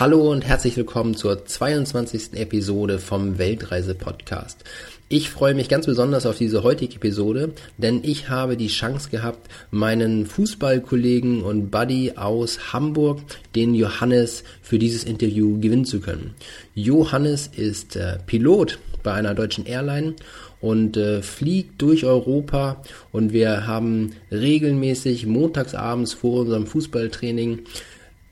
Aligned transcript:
Hallo 0.00 0.32
und 0.32 0.46
herzlich 0.46 0.74
willkommen 0.78 1.14
zur 1.14 1.44
22. 1.44 2.32
Episode 2.32 2.98
vom 2.98 3.36
Weltreise-Podcast. 3.36 4.64
Ich 5.10 5.28
freue 5.28 5.54
mich 5.54 5.68
ganz 5.68 5.84
besonders 5.84 6.24
auf 6.24 6.38
diese 6.38 6.62
heutige 6.62 6.96
Episode, 6.96 7.52
denn 7.76 8.00
ich 8.02 8.30
habe 8.30 8.56
die 8.56 8.68
Chance 8.68 9.10
gehabt, 9.10 9.50
meinen 9.70 10.24
Fußballkollegen 10.24 11.42
und 11.42 11.70
Buddy 11.70 12.12
aus 12.16 12.72
Hamburg, 12.72 13.20
den 13.54 13.74
Johannes, 13.74 14.44
für 14.62 14.78
dieses 14.78 15.04
Interview 15.04 15.60
gewinnen 15.60 15.84
zu 15.84 16.00
können. 16.00 16.34
Johannes 16.74 17.50
ist 17.54 17.94
äh, 17.94 18.16
Pilot 18.24 18.78
bei 19.02 19.12
einer 19.12 19.34
deutschen 19.34 19.66
Airline 19.66 20.14
und 20.62 20.96
äh, 20.96 21.20
fliegt 21.20 21.82
durch 21.82 22.06
Europa 22.06 22.82
und 23.10 23.34
wir 23.34 23.66
haben 23.66 24.12
regelmäßig 24.30 25.26
montagsabends 25.26 26.14
vor 26.14 26.40
unserem 26.40 26.66
Fußballtraining 26.66 27.60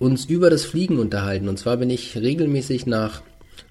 uns 0.00 0.24
über 0.24 0.50
das 0.50 0.64
Fliegen 0.64 0.98
unterhalten. 0.98 1.48
Und 1.48 1.58
zwar 1.58 1.76
bin 1.76 1.90
ich 1.90 2.16
regelmäßig 2.16 2.86
nach 2.86 3.22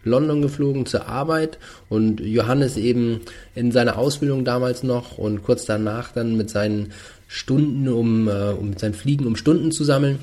London 0.04 0.42
geflogen 0.42 0.86
zur 0.86 1.08
Arbeit 1.08 1.58
und 1.90 2.22
Johannes 2.22 2.78
eben 2.78 3.22
in 3.56 3.72
seiner 3.74 3.98
Ausbildung 3.98 4.46
damals 4.46 4.84
noch 4.84 5.18
und 5.18 5.44
kurz 5.44 5.66
danach 5.66 6.14
dann 6.14 6.38
mit 6.38 6.50
seinen 6.50 6.94
Stunden, 7.28 7.90
um, 7.90 8.30
äh, 8.30 8.52
um 8.52 8.78
sein 8.78 8.94
Fliegen 8.94 9.26
um 9.26 9.36
Stunden 9.36 9.72
zu 9.72 9.84
sammeln. 9.84 10.20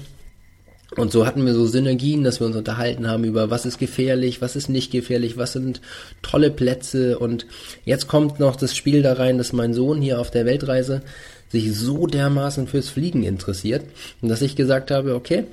Und 0.97 1.11
so 1.11 1.27
hatten 1.27 1.45
wir 1.45 1.53
so 1.53 1.67
Synergien, 1.67 2.23
dass 2.23 2.41
wir 2.41 2.47
uns 2.47 2.57
unterhalten 2.57 3.09
haben 3.09 3.25
über 3.25 3.51
was 3.51 3.67
ist 3.67 3.79
gefährlich, 3.79 4.41
was 4.41 4.55
ist 4.55 4.69
nicht 4.69 4.93
gefährlich, 4.93 5.37
was 5.37 5.53
sind 5.53 5.81
tolle 6.23 6.51
Plätze. 6.51 7.19
Und 7.19 7.47
jetzt 7.85 8.07
kommt 8.07 8.39
noch 8.39 8.55
das 8.55 8.77
Spiel 8.77 9.03
da 9.03 9.15
rein, 9.15 9.37
dass 9.37 9.53
mein 9.53 9.75
Sohn 9.75 10.01
hier 10.01 10.21
auf 10.21 10.31
der 10.31 10.47
Weltreise 10.47 11.03
sich 11.49 11.75
so 11.75 12.07
dermaßen 12.07 12.69
fürs 12.69 12.89
Fliegen 12.89 13.25
interessiert 13.25 13.85
und 14.23 14.29
dass 14.29 14.43
ich 14.43 14.57
gesagt 14.57 14.91
habe, 14.91 15.15
okay, 15.15 15.45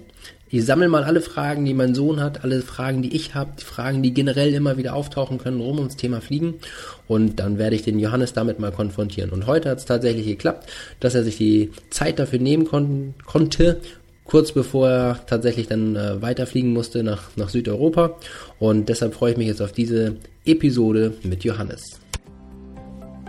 ich 0.53 0.65
sammle 0.65 0.87
mal 0.87 1.03
alle 1.03 1.21
Fragen, 1.21 1.65
die 1.65 1.73
mein 1.73 1.95
Sohn 1.95 2.21
hat, 2.21 2.43
alle 2.43 2.61
Fragen, 2.61 3.01
die 3.01 3.15
ich 3.15 3.33
habe, 3.33 3.49
die 3.59 3.63
Fragen, 3.63 4.03
die 4.03 4.13
generell 4.13 4.53
immer 4.53 4.77
wieder 4.77 4.93
auftauchen 4.93 5.39
können, 5.39 5.59
rum 5.59 5.79
ums 5.79 5.95
Thema 5.95 6.21
Fliegen. 6.21 6.59
Und 7.07 7.39
dann 7.39 7.57
werde 7.57 7.75
ich 7.75 7.81
den 7.81 7.97
Johannes 7.97 8.33
damit 8.33 8.59
mal 8.59 8.71
konfrontieren. 8.71 9.31
Und 9.31 9.47
heute 9.47 9.71
hat 9.71 9.79
es 9.79 9.85
tatsächlich 9.85 10.27
geklappt, 10.27 10.69
dass 10.99 11.15
er 11.15 11.23
sich 11.23 11.37
die 11.37 11.71
Zeit 11.89 12.19
dafür 12.19 12.37
nehmen 12.37 12.65
kon 12.65 13.15
konnte, 13.25 13.81
kurz 14.25 14.51
bevor 14.51 14.89
er 14.89 15.25
tatsächlich 15.25 15.69
dann 15.69 15.95
äh, 15.95 16.21
weiterfliegen 16.21 16.71
musste 16.71 17.01
nach, 17.01 17.35
nach 17.35 17.49
Südeuropa. 17.49 18.15
Und 18.59 18.89
deshalb 18.89 19.15
freue 19.15 19.31
ich 19.31 19.37
mich 19.37 19.47
jetzt 19.47 19.61
auf 19.63 19.71
diese 19.71 20.17
Episode 20.45 21.15
mit 21.23 21.43
Johannes. 21.43 21.99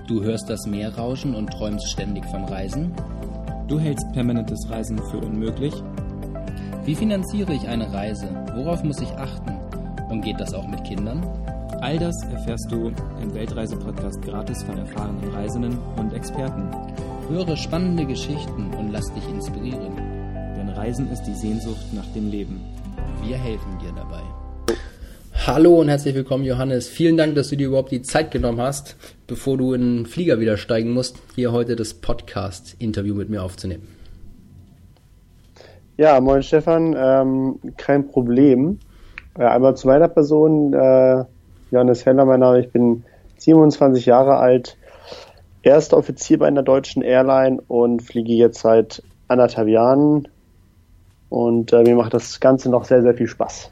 Du 0.09 0.23
hörst 0.23 0.51
das 0.51 0.67
Meer 0.67 0.95
rauschen 0.95 1.35
und 1.35 1.51
träumst 1.51 1.89
ständig 1.91 2.27
von 2.27 2.45
Reisen? 2.45 2.93
Du 3.67 3.81
hältst 3.81 4.13
permanentes 4.13 4.69
Reisen 4.69 4.99
für 5.11 5.17
unmöglich? 5.17 5.73
Wie 6.85 6.95
finanziere 6.95 7.55
ich 7.55 7.67
eine 7.67 7.91
Reise? 7.95 8.29
Worauf 8.55 8.85
muss 8.85 9.01
ich 9.01 9.09
achten? 9.13 9.53
Und 10.11 10.21
geht 10.21 10.39
das 10.39 10.53
auch 10.53 10.69
mit 10.69 10.85
Kindern? 10.85 11.27
All 11.81 11.99
das 11.99 12.15
erfährst 12.25 12.71
du 12.71 12.93
im 13.23 13.33
Weltreise-Podcast 13.33 14.21
gratis 14.21 14.63
von 14.63 14.77
erfahrenen 14.77 15.33
Reisenden 15.33 15.79
und 15.97 16.13
Experten. 16.13 16.69
Höre 17.31 17.57
spannende 17.57 18.05
Geschichten 18.05 18.75
und 18.79 18.93
lass 18.93 19.11
dich 19.15 19.27
inspirieren. 19.31 19.97
Denn 20.59 20.69
Reisen 20.69 21.11
ist 21.11 21.23
die 21.23 21.35
Sehnsucht 21.35 21.95
nach 21.95 22.07
dem 22.15 22.31
Leben. 22.31 22.61
Wir 23.23 23.39
helfen 23.39 23.79
dir 23.81 23.93
dabei. 23.97 24.21
Hallo 25.47 25.81
und 25.81 25.89
herzlich 25.89 26.15
willkommen, 26.15 26.45
Johannes. 26.45 26.87
Vielen 26.87 27.17
Dank, 27.17 27.35
dass 27.35 27.49
du 27.49 27.57
dir 27.57 27.69
überhaupt 27.69 27.93
die 27.93 28.03
Zeit 28.03 28.31
genommen 28.31 28.61
hast, 28.61 28.97
bevor 29.27 29.57
du 29.57 29.73
in 29.73 29.81
den 29.81 30.07
Flieger 30.07 30.39
wieder 30.39 30.59
steigen 30.59 30.93
musst, 30.93 31.17
hier 31.35 31.51
heute 31.51 31.77
das 31.77 31.95
Podcast-Interview 31.95 33.15
mit 33.15 33.31
mir 33.31 33.43
aufzunehmen. 33.43 33.94
Ja, 35.97 36.21
moin 36.21 36.43
Stefan, 36.43 36.97
ähm, 36.99 37.61
kein 37.77 38.09
Problem. 38.09 38.81
Äh, 39.39 39.45
einmal 39.45 39.77
zu 39.77 39.87
meiner 39.87 40.09
Person, 40.09 40.73
äh, 40.75 41.25
Johannes 41.71 42.05
Heller, 42.05 42.25
mein 42.25 42.41
Name, 42.41 42.59
ich 42.59 42.73
bin 42.73 43.05
27 43.37 44.05
Jahre 44.05 44.39
alt, 44.39 44.77
erster 45.63 45.97
Offizier 45.97 46.41
bei 46.41 46.49
einer 46.49 46.65
deutschen 46.65 47.03
Airline 47.03 47.63
und 47.69 48.03
fliege 48.03 48.33
jetzt 48.33 48.61
seit 48.61 49.05
anderthalb 49.29 49.69
Jahren 49.69 50.27
und 51.29 51.73
äh, 51.73 51.85
mir 51.85 51.95
macht 51.95 52.13
das 52.13 52.41
Ganze 52.41 52.71
noch 52.71 52.85
sehr, 52.85 53.03
sehr 53.03 53.15
viel 53.15 53.29
Spaß. 53.29 53.71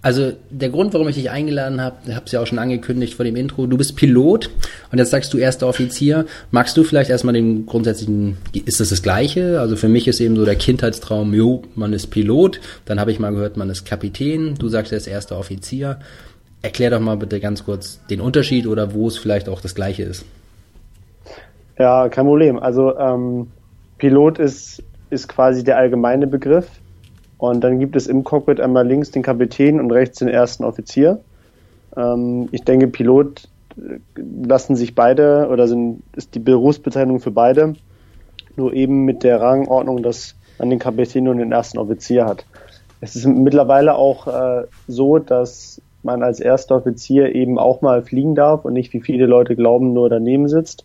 Also 0.00 0.32
der 0.50 0.68
Grund, 0.70 0.94
warum 0.94 1.08
ich 1.08 1.16
dich 1.16 1.30
eingeladen 1.30 1.80
habe, 1.80 1.96
ich 2.06 2.14
habe 2.14 2.24
es 2.24 2.32
ja 2.32 2.40
auch 2.40 2.46
schon 2.46 2.60
angekündigt 2.60 3.14
vor 3.14 3.24
dem 3.24 3.34
Intro, 3.34 3.66
du 3.66 3.76
bist 3.76 3.96
Pilot 3.96 4.48
und 4.92 4.98
jetzt 4.98 5.10
sagst 5.10 5.34
du 5.34 5.38
erster 5.38 5.66
Offizier. 5.66 6.24
Magst 6.52 6.76
du 6.76 6.84
vielleicht 6.84 7.10
erstmal 7.10 7.34
den 7.34 7.66
grundsätzlichen, 7.66 8.36
ist 8.64 8.78
das 8.78 8.90
das 8.90 9.02
Gleiche? 9.02 9.60
Also 9.60 9.74
für 9.74 9.88
mich 9.88 10.06
ist 10.06 10.20
eben 10.20 10.36
so 10.36 10.44
der 10.44 10.54
Kindheitstraum, 10.54 11.34
jo, 11.34 11.62
man 11.74 11.92
ist 11.92 12.08
Pilot, 12.08 12.60
dann 12.84 13.00
habe 13.00 13.10
ich 13.10 13.18
mal 13.18 13.32
gehört, 13.32 13.56
man 13.56 13.70
ist 13.70 13.86
Kapitän, 13.86 14.54
du 14.54 14.68
sagst 14.68 14.92
ist 14.92 15.08
erster 15.08 15.36
Offizier. 15.36 15.98
Erklär 16.62 16.90
doch 16.90 17.00
mal 17.00 17.16
bitte 17.16 17.40
ganz 17.40 17.64
kurz 17.64 18.00
den 18.08 18.20
Unterschied 18.20 18.66
oder 18.66 18.94
wo 18.94 19.08
es 19.08 19.18
vielleicht 19.18 19.48
auch 19.48 19.60
das 19.60 19.74
Gleiche 19.74 20.04
ist. 20.04 20.24
Ja, 21.76 22.08
kein 22.08 22.24
Problem. 22.24 22.58
Also 22.58 22.96
ähm, 22.96 23.48
Pilot 23.98 24.38
ist, 24.38 24.82
ist 25.10 25.28
quasi 25.28 25.64
der 25.64 25.76
allgemeine 25.76 26.26
Begriff 26.26 26.68
und 27.38 27.62
dann 27.62 27.78
gibt 27.78 27.94
es 27.96 28.08
im 28.08 28.24
Cockpit 28.24 28.60
einmal 28.60 28.86
links 28.86 29.12
den 29.12 29.22
Kapitän 29.22 29.80
und 29.80 29.92
rechts 29.92 30.18
den 30.18 30.28
ersten 30.28 30.64
Offizier. 30.64 31.20
Ähm, 31.96 32.48
ich 32.50 32.64
denke, 32.64 32.88
Pilot 32.88 33.48
äh, 33.76 33.98
lassen 34.16 34.74
sich 34.74 34.94
beide 34.94 35.48
oder 35.48 35.68
sind, 35.68 36.02
ist 36.16 36.34
die 36.34 36.40
Berufsbezeichnung 36.40 37.20
für 37.20 37.30
beide, 37.30 37.74
nur 38.56 38.72
eben 38.72 39.04
mit 39.04 39.22
der 39.22 39.40
Rangordnung, 39.40 40.02
dass 40.02 40.34
man 40.58 40.70
den 40.70 40.80
Kapitän 40.80 41.28
und 41.28 41.38
den 41.38 41.52
ersten 41.52 41.78
Offizier 41.78 42.26
hat. 42.26 42.44
Es 43.00 43.14
ist 43.14 43.26
mittlerweile 43.26 43.94
auch 43.94 44.26
äh, 44.26 44.66
so, 44.88 45.18
dass 45.18 45.80
man 46.02 46.24
als 46.24 46.40
erster 46.40 46.74
Offizier 46.74 47.34
eben 47.36 47.56
auch 47.56 47.82
mal 47.82 48.02
fliegen 48.02 48.34
darf 48.34 48.64
und 48.64 48.72
nicht 48.72 48.92
wie 48.92 49.00
viele 49.00 49.26
Leute 49.26 49.54
glauben, 49.54 49.92
nur 49.92 50.10
daneben 50.10 50.48
sitzt, 50.48 50.84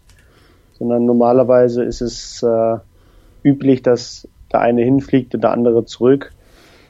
sondern 0.77 1.07
normalerweise 1.07 1.83
ist 1.83 2.01
es 2.01 2.43
äh, 2.43 2.77
üblich, 3.43 3.81
dass 3.81 4.27
der 4.51 4.61
eine 4.61 4.83
hinfliegt 4.83 5.33
und 5.33 5.41
der 5.41 5.51
andere 5.51 5.85
zurück 5.85 6.31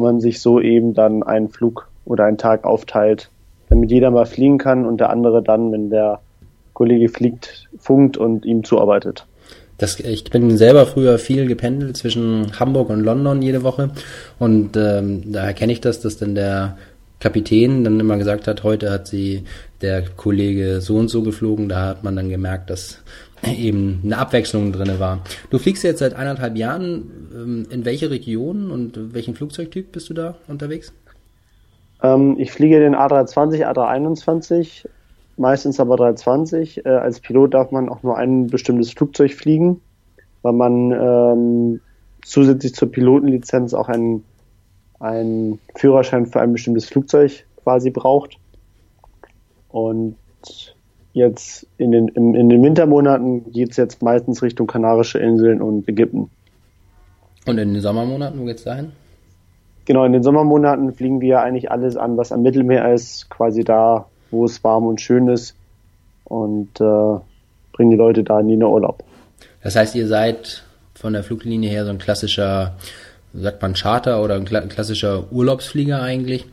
man 0.04 0.20
sich 0.20 0.40
so 0.40 0.60
eben 0.60 0.94
dann 0.94 1.24
einen 1.24 1.50
Flug 1.50 1.88
oder 2.06 2.26
einen 2.26 2.38
Tag 2.38 2.66
aufteilt, 2.66 3.30
damit 3.70 3.90
jeder 3.90 4.12
mal 4.12 4.26
fliegen 4.26 4.58
kann 4.58 4.86
und 4.86 5.00
der 5.00 5.10
andere 5.10 5.42
dann, 5.42 5.72
wenn 5.72 5.90
der 5.90 6.20
Kollege 6.74 7.10
fliegt, 7.10 7.68
funkt 7.78 8.18
und 8.18 8.46
ihm 8.46 8.64
zuarbeitet. 8.64 9.26
Das, 9.78 10.00
ich 10.00 10.26
bin 10.26 10.56
selber 10.58 10.86
früher 10.86 11.18
viel 11.18 11.48
gependelt 11.48 11.98
zwischen 11.98 12.60
Hamburg 12.60 12.90
und 12.90 13.00
London 13.00 13.42
jede 13.42 13.64
Woche 13.64 13.90
und 14.38 14.78
ähm, 14.78 15.32
daher 15.32 15.54
kenne 15.54 15.74
ich 15.74 15.82
das, 15.82 16.00
dass 16.00 16.18
dann 16.18 16.36
der 16.36 16.78
Kapitän 17.20 17.84
dann 17.84 18.00
immer 18.00 18.18
gesagt 18.18 18.48
hat, 18.48 18.64
heute 18.64 18.92
hat 18.92 19.08
sie 19.08 19.46
der 19.82 20.04
Kollege 20.04 20.82
so 20.82 20.98
und 20.98 21.08
so 21.08 21.24
geflogen, 21.24 21.70
da 21.70 21.88
hat 21.88 22.04
man 22.04 22.16
dann 22.16 22.30
gemerkt, 22.30 22.70
dass 22.70 23.00
eben 23.52 24.02
eine 24.04 24.18
Abwechslung 24.18 24.72
drinne 24.72 25.00
war. 25.00 25.20
Du 25.50 25.58
fliegst 25.58 25.84
jetzt 25.84 26.00
seit 26.00 26.14
eineinhalb 26.14 26.56
Jahren. 26.56 27.30
Ähm, 27.34 27.68
in 27.70 27.86
welche 27.86 28.10
Region 28.10 28.72
und 28.72 29.14
welchen 29.14 29.36
Flugzeugtyp 29.36 29.92
bist 29.92 30.10
du 30.10 30.14
da 30.14 30.36
unterwegs? 30.48 30.94
Ähm, 32.02 32.36
ich 32.38 32.52
fliege 32.52 32.80
den 32.80 32.96
A320, 32.96 33.66
A321, 33.66 34.88
meistens 35.38 35.80
aber 35.80 35.98
320. 35.98 36.86
Äh, 36.86 36.90
als 36.90 37.20
Pilot 37.20 37.54
darf 37.54 37.72
man 37.72 37.90
auch 37.90 38.04
nur 38.04 38.18
ein 38.18 38.48
bestimmtes 38.48 38.92
Flugzeug 38.92 39.34
fliegen, 39.34 39.82
weil 40.42 40.54
man 40.54 40.92
ähm, 40.92 41.82
zusätzlich 42.24 42.76
zur 42.76 42.92
Pilotenlizenz 42.92 43.74
auch 43.74 43.90
einen, 43.90 44.24
einen 45.00 45.60
Führerschein 45.76 46.26
für 46.28 46.42
ein 46.42 46.54
bestimmtes 46.54 46.86
Flugzeug 46.86 47.46
quasi 47.64 47.90
braucht. 47.90 48.38
Und 49.70 50.16
jetzt 51.14 51.68
in 51.78 51.92
den, 51.92 52.08
in, 52.10 52.36
in 52.36 52.50
den 52.50 52.62
Wintermonaten 52.62 53.52
geht 53.52 53.72
es 53.72 53.78
jetzt 53.78 54.02
meistens 54.02 54.42
Richtung 54.42 54.68
Kanarische 54.68 55.20
Inseln 55.20 55.62
und 55.62 55.88
Ägypten. 55.88 56.30
Und 57.46 57.58
in 57.58 57.74
den 57.74 57.82
Sommermonaten, 57.82 58.40
wo 58.40 58.46
geht's 58.46 58.64
dahin? 58.64 58.92
Genau, 59.86 60.06
in 60.06 60.14
den 60.14 60.24
Sommermonaten 60.24 60.94
fliegen 60.94 61.22
wir 61.22 61.42
eigentlich 61.42 61.70
alles 61.72 61.98
an, 61.98 62.18
was 62.18 62.32
am 62.32 62.42
Mittelmeer 62.42 62.94
ist, 62.94 63.30
quasi 63.30 63.64
da, 63.64 64.08
wo 64.32 64.46
es 64.46 64.64
warm 64.64 64.88
und 64.88 65.02
schön 65.02 65.28
ist 65.28 65.56
und 66.24 66.80
äh, 66.80 67.20
bringen 67.74 67.92
die 67.92 67.98
Leute 67.98 68.24
da 68.24 68.40
in 68.40 68.48
den 68.48 68.64
Urlaub. 68.64 69.04
Das 69.62 69.76
heißt, 69.76 69.96
ihr 69.96 70.08
seid 70.08 70.64
von 70.96 71.14
der 71.14 71.24
Fluglinie 71.24 71.70
her 71.70 71.86
so 71.86 71.92
ein 71.92 71.98
klassischer, 71.98 72.76
sagt 73.34 73.62
man 73.62 73.74
Charter 73.74 74.24
oder 74.24 74.36
ein 74.36 74.46
klassischer 74.46 75.32
Urlaubsflieger 75.32 76.02
eigentlich 76.02 76.46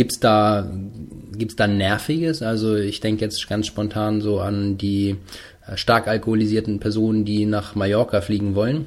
Gibt's 0.00 0.18
da, 0.18 0.64
gibt's 1.36 1.56
da 1.56 1.66
Nerviges? 1.66 2.40
Also 2.40 2.74
ich 2.74 3.00
denke 3.00 3.20
jetzt 3.20 3.46
ganz 3.50 3.66
spontan 3.66 4.22
so 4.22 4.40
an 4.40 4.78
die 4.78 5.16
äh, 5.68 5.76
stark 5.76 6.08
alkoholisierten 6.08 6.80
Personen, 6.80 7.26
die 7.26 7.44
nach 7.44 7.74
Mallorca 7.74 8.22
fliegen 8.22 8.54
wollen. 8.54 8.86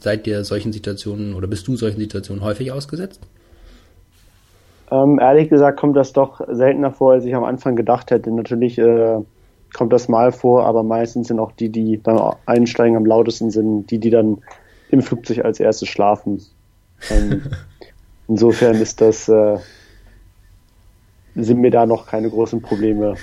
Seid 0.00 0.26
ihr 0.26 0.44
solchen 0.44 0.72
Situationen 0.72 1.34
oder 1.34 1.46
bist 1.46 1.68
du 1.68 1.76
solchen 1.76 2.00
Situationen 2.00 2.42
häufig 2.42 2.72
ausgesetzt? 2.72 3.20
Ähm, 4.90 5.18
ehrlich 5.20 5.50
gesagt 5.50 5.78
kommt 5.78 5.94
das 5.94 6.14
doch 6.14 6.40
seltener 6.50 6.90
vor, 6.90 7.12
als 7.12 7.26
ich 7.26 7.34
am 7.34 7.44
Anfang 7.44 7.76
gedacht 7.76 8.10
hätte. 8.10 8.30
Natürlich 8.30 8.78
äh, 8.78 9.18
kommt 9.74 9.92
das 9.92 10.08
mal 10.08 10.32
vor, 10.32 10.64
aber 10.64 10.82
meistens 10.82 11.28
sind 11.28 11.38
auch 11.38 11.52
die, 11.52 11.68
die 11.68 11.98
beim 11.98 12.32
Einsteigen 12.46 12.96
am 12.96 13.04
lautesten 13.04 13.50
sind, 13.50 13.90
die, 13.90 13.98
die 13.98 14.08
dann 14.08 14.38
im 14.88 15.02
Flugzeug 15.02 15.44
als 15.44 15.60
erstes 15.60 15.90
schlafen. 15.90 16.40
Ähm, 17.10 17.42
insofern 18.26 18.76
ist 18.76 19.02
das 19.02 19.28
äh, 19.28 19.58
sind 21.36 21.60
mir 21.60 21.70
da 21.70 21.86
noch 21.86 22.06
keine 22.06 22.30
großen 22.30 22.62
Probleme 22.62 23.14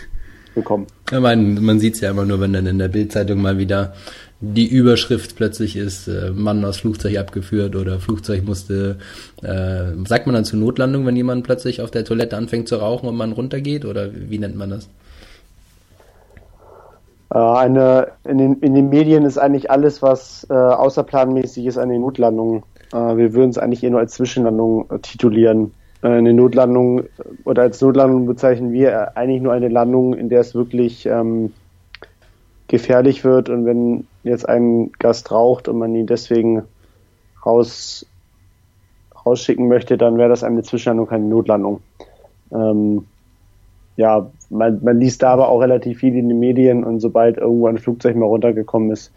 gekommen. 0.56 0.88
Ich 1.12 1.19
meine, 1.19 1.60
man 1.60 1.80
sieht 1.80 1.95
es 1.95 2.01
ja 2.01 2.12
immer 2.12 2.25
nur, 2.25 2.39
wenn 2.39 2.54
dann 2.54 2.68
in 2.68 2.80
der 2.80 2.88
Bildzeitung 2.88 3.42
mal 3.42 3.57
wieder 3.57 3.94
die 4.39 4.68
Überschrift 4.68 5.36
plötzlich 5.36 5.77
ist, 5.77 6.07
äh, 6.07 6.31
Mann 6.31 6.65
aus 6.65 6.77
Flugzeug 6.77 7.18
abgeführt 7.18 7.75
oder 7.75 8.00
Flugzeug 8.00 8.44
musste, 8.45 8.98
äh, 9.42 10.06
sagt 10.06 10.27
man 10.27 10.36
dann 10.36 10.45
zur 10.45 10.60
Notlandung, 10.60 11.06
wenn 11.06 11.15
jemand 11.15 11.45
plötzlich 11.45 11.81
auf 11.81 11.92
der 11.92 12.04
Toilette 12.04 12.36
anfängt 12.36 12.68
zu 12.68 12.75
rauchen 12.75 13.07
und 13.07 13.15
man 13.15 13.31
runtergeht 13.31 13.86
oder 13.86 14.10
wie 14.13 14.38
nennt 14.38 14.57
man 14.57 14.71
das? 14.71 14.89
Äh, 17.33 17.38
eine, 17.38 18.09
in, 18.25 18.38
den, 18.38 18.54
in 18.59 18.75
den 18.75 18.89
Medien 18.89 19.24
ist 19.25 19.38
eigentlich 19.38 19.71
alles, 19.71 20.01
was 20.01 20.45
äh, 20.50 20.54
außerplanmäßig 20.54 21.66
ist, 21.66 21.77
eine 21.77 21.98
Notlandung. 21.98 22.63
Äh, 22.92 23.18
wir 23.18 23.33
würden 23.33 23.50
es 23.50 23.57
eigentlich 23.57 23.83
eher 23.83 23.92
nur 23.92 24.01
als 24.01 24.13
Zwischenlandung 24.13 24.89
äh, 24.89 25.00
titulieren. 25.00 25.71
Äh, 26.04 26.10
eine 26.10 26.34
Notlandung 26.34 27.04
oder 27.46 27.64
als 27.64 27.82
Notlandung 27.82 28.28
bezeichnen 28.28 28.74
wir 28.74 29.18
eigentlich 29.18 29.42
nur 29.42 29.54
eine 29.54 29.70
Landung, 29.70 30.14
in 30.14 30.30
der 30.30 30.42
es 30.42 30.54
wirklich 30.54 31.06
ähm, 31.06 31.54
gefährlich 32.68 33.24
wird 33.24 33.50
und 33.50 33.66
wenn 33.66 34.08
jetzt 34.24 34.48
ein 34.48 34.92
Gast 35.00 35.32
raucht 35.32 35.68
und 35.68 35.80
man 35.80 35.96
ihn 35.96 36.08
deswegen 36.08 36.64
raus, 37.46 38.06
rausschicken 39.26 39.68
möchte, 39.68 39.98
dann 39.98 40.18
wäre 40.18 40.30
das 40.30 40.44
eine 40.44 40.64
Zwischenlandung, 40.64 41.08
keine 41.08 41.26
Notlandung. 41.26 41.82
Ähm, 42.52 43.06
ja, 43.96 44.30
man, 44.50 44.84
man 44.84 45.00
liest 45.00 45.22
da 45.22 45.34
aber 45.34 45.50
auch 45.50 45.60
relativ 45.60 46.00
viel 46.00 46.16
in 46.16 46.30
den 46.30 46.40
Medien 46.40 46.84
und 46.84 47.00
sobald 47.00 47.38
irgendwo 47.38 47.68
ein 47.68 47.78
Flugzeug 47.78 48.16
mal 48.16 48.26
runtergekommen 48.26 48.92
ist, 48.92 49.12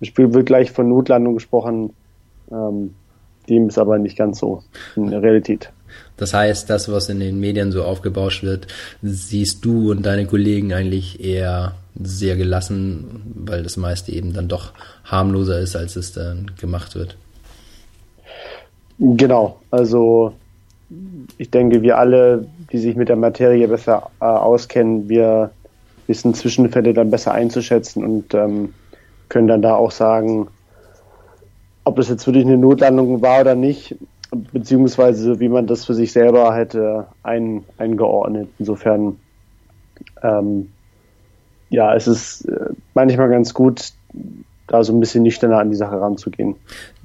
wird 0.00 0.46
gleich 0.46 0.72
von 0.72 0.88
Notlandung 0.88 1.34
gesprochen. 1.34 1.90
Ähm, 2.50 2.94
dem 3.48 3.68
ist 3.68 3.78
aber 3.78 3.98
nicht 3.98 4.16
ganz 4.16 4.38
so 4.38 4.62
in 4.96 5.10
der 5.10 5.22
Realität. 5.22 5.72
Das 6.20 6.34
heißt, 6.34 6.68
das, 6.68 6.92
was 6.92 7.08
in 7.08 7.18
den 7.18 7.40
Medien 7.40 7.72
so 7.72 7.82
aufgebauscht 7.82 8.42
wird, 8.42 8.66
siehst 9.02 9.64
du 9.64 9.90
und 9.90 10.04
deine 10.04 10.26
Kollegen 10.26 10.74
eigentlich 10.74 11.24
eher 11.24 11.72
sehr 11.98 12.36
gelassen, 12.36 13.22
weil 13.34 13.62
das 13.62 13.78
meiste 13.78 14.12
eben 14.12 14.34
dann 14.34 14.46
doch 14.46 14.72
harmloser 15.04 15.58
ist, 15.58 15.76
als 15.76 15.96
es 15.96 16.12
dann 16.12 16.50
gemacht 16.60 16.94
wird. 16.94 17.16
Genau, 18.98 19.58
also 19.70 20.34
ich 21.38 21.50
denke, 21.50 21.80
wir 21.80 21.96
alle, 21.96 22.46
die 22.70 22.78
sich 22.78 22.96
mit 22.96 23.08
der 23.08 23.16
Materie 23.16 23.66
besser 23.66 24.10
äh, 24.20 24.24
auskennen, 24.26 25.08
wir 25.08 25.50
wissen 26.06 26.34
Zwischenfälle 26.34 26.92
dann 26.92 27.10
besser 27.10 27.32
einzuschätzen 27.32 28.04
und 28.04 28.34
ähm, 28.34 28.74
können 29.30 29.48
dann 29.48 29.62
da 29.62 29.74
auch 29.74 29.90
sagen, 29.90 30.48
ob 31.84 31.96
das 31.96 32.10
jetzt 32.10 32.26
wirklich 32.26 32.44
eine 32.44 32.58
Notlandung 32.58 33.22
war 33.22 33.40
oder 33.40 33.54
nicht, 33.54 33.96
beziehungsweise 34.30 35.40
wie 35.40 35.48
man 35.48 35.66
das 35.66 35.84
für 35.84 35.94
sich 35.94 36.12
selber 36.12 36.54
hätte 36.54 37.06
ein, 37.22 37.64
eingeordnet. 37.78 38.48
Insofern, 38.58 39.18
ähm, 40.22 40.70
ja, 41.68 41.94
es 41.94 42.06
ist 42.06 42.44
äh, 42.46 42.70
manchmal 42.94 43.28
ganz 43.28 43.54
gut, 43.54 43.92
da 44.66 44.84
so 44.84 44.92
ein 44.92 45.00
bisschen 45.00 45.24
nüchterner 45.24 45.58
an 45.58 45.70
die 45.70 45.76
Sache 45.76 46.00
ranzugehen. 46.00 46.54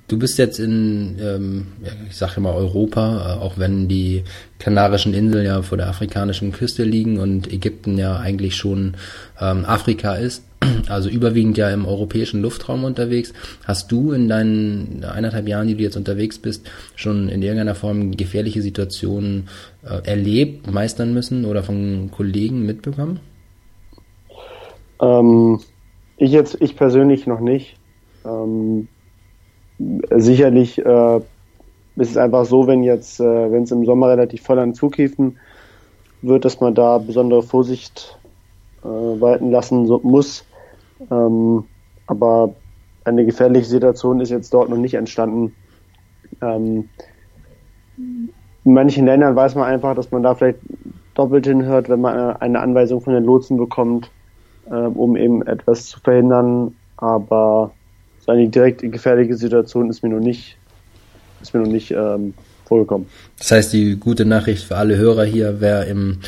Du 0.08 0.20
bist 0.20 0.38
jetzt 0.38 0.60
in, 0.60 1.18
ähm, 1.20 1.68
ich 2.08 2.16
sage 2.16 2.34
immer 2.38 2.54
Europa, 2.54 3.38
äh, 3.40 3.44
auch 3.44 3.58
wenn 3.58 3.88
die 3.88 4.24
Kanarischen 4.60 5.16
Inseln 5.16 5.46
ja 5.46 5.64
vor 5.64 5.80
der 5.80 5.88
afrikanischen 5.88 6.52
Küste 6.52 6.84
liegen 6.84 7.18
und 7.18 7.52
Ägypten 7.52 7.98
ja 7.98 8.18
eigentlich 8.18 8.56
schon 8.56 8.98
ähm, 9.42 9.66
Afrika 9.66 10.14
ist, 10.14 10.44
also 10.90 11.10
überwiegend 11.10 11.58
ja 11.58 11.72
im 11.72 11.88
europäischen 11.88 12.44
Luftraum 12.44 12.84
unterwegs. 12.84 13.34
Hast 13.66 13.92
du 13.92 14.12
in 14.12 14.30
deinen 14.30 15.04
eineinhalb 15.04 15.48
Jahren, 15.48 15.68
die 15.68 15.76
du 15.76 15.82
jetzt 15.82 15.98
unterwegs 15.98 16.38
bist, 16.38 16.70
schon 16.96 17.28
in 17.28 17.42
irgendeiner 17.42 17.76
Form 17.76 18.16
gefährliche 18.16 18.62
Situationen 18.62 19.50
äh, 19.84 20.08
erlebt, 20.08 20.72
meistern 20.72 21.16
müssen 21.16 21.46
oder 21.46 21.64
von 21.64 22.12
Kollegen 22.12 22.64
mitbekommen? 22.64 23.22
Ähm, 25.02 25.62
ich 26.18 26.30
jetzt, 26.30 26.58
ich 26.62 26.76
persönlich 26.76 27.26
noch 27.26 27.40
nicht. 27.40 27.78
Ähm, 28.24 28.88
sicherlich 29.78 30.80
äh, 30.80 31.18
ist 31.98 32.12
es 32.12 32.18
einfach 32.18 32.46
so, 32.46 32.68
wenn 32.68 32.84
jetzt, 32.84 33.20
äh, 33.20 33.52
wenn 33.52 33.64
es 33.64 33.72
im 33.72 33.86
Sommer 33.86 34.10
relativ 34.10 34.44
voll 34.44 34.60
an 34.60 34.76
Flughäfen 34.76 35.38
wird, 36.22 36.46
dass 36.46 36.60
man 36.60 36.76
da 36.76 36.98
besondere 36.98 37.44
Vorsicht 37.44 38.18
äh, 38.84 38.88
walten 38.88 39.52
lassen 39.52 39.88
so, 39.88 40.00
muss. 40.04 40.46
Ähm, 41.12 41.66
aber 42.08 42.54
eine 43.04 43.26
gefährliche 43.26 43.68
Situation 43.68 44.20
ist 44.20 44.30
jetzt 44.30 44.54
dort 44.54 44.70
noch 44.70 44.78
nicht 44.78 44.96
entstanden. 44.96 45.54
Ähm, 46.42 46.90
in 47.98 48.74
manchen 48.74 49.06
Ländern 49.06 49.36
weiß 49.36 49.56
man 49.56 49.66
einfach, 49.66 49.96
dass 49.96 50.12
man 50.12 50.24
da 50.24 50.36
vielleicht 50.36 50.60
doppelt 51.14 51.46
hinhört, 51.46 51.88
wenn 51.88 52.02
man 52.02 52.36
eine 52.38 52.60
Anweisung 52.60 53.00
von 53.02 53.14
den 53.14 53.24
Lotsen 53.24 53.58
bekommt, 53.58 54.12
äh, 54.70 54.76
um 54.76 55.16
eben 55.16 55.46
etwas 55.46 55.86
zu 55.86 56.00
verhindern. 56.00 56.76
Aber 56.98 57.72
so 58.26 58.32
eine 58.32 58.50
direkt 58.50 58.82
gefährliche 58.82 59.36
Situation 59.36 59.90
ist 59.90 60.04
mir 60.04 60.10
noch 60.10 60.20
nicht, 60.20 60.58
ist 61.42 61.54
mir 61.54 61.62
noch 61.62 61.72
nicht 61.72 61.92
ähm, 61.92 62.34
vorgekommen. 62.66 63.08
Das 63.38 63.52
heißt, 63.52 63.74
die 63.74 63.98
gute 63.98 64.26
Nachricht 64.26 64.64
für 64.64 64.78
alle 64.78 64.98
Hörer 64.98 65.26
hier, 65.26 65.58
wer 65.60 65.86
im 65.86 66.20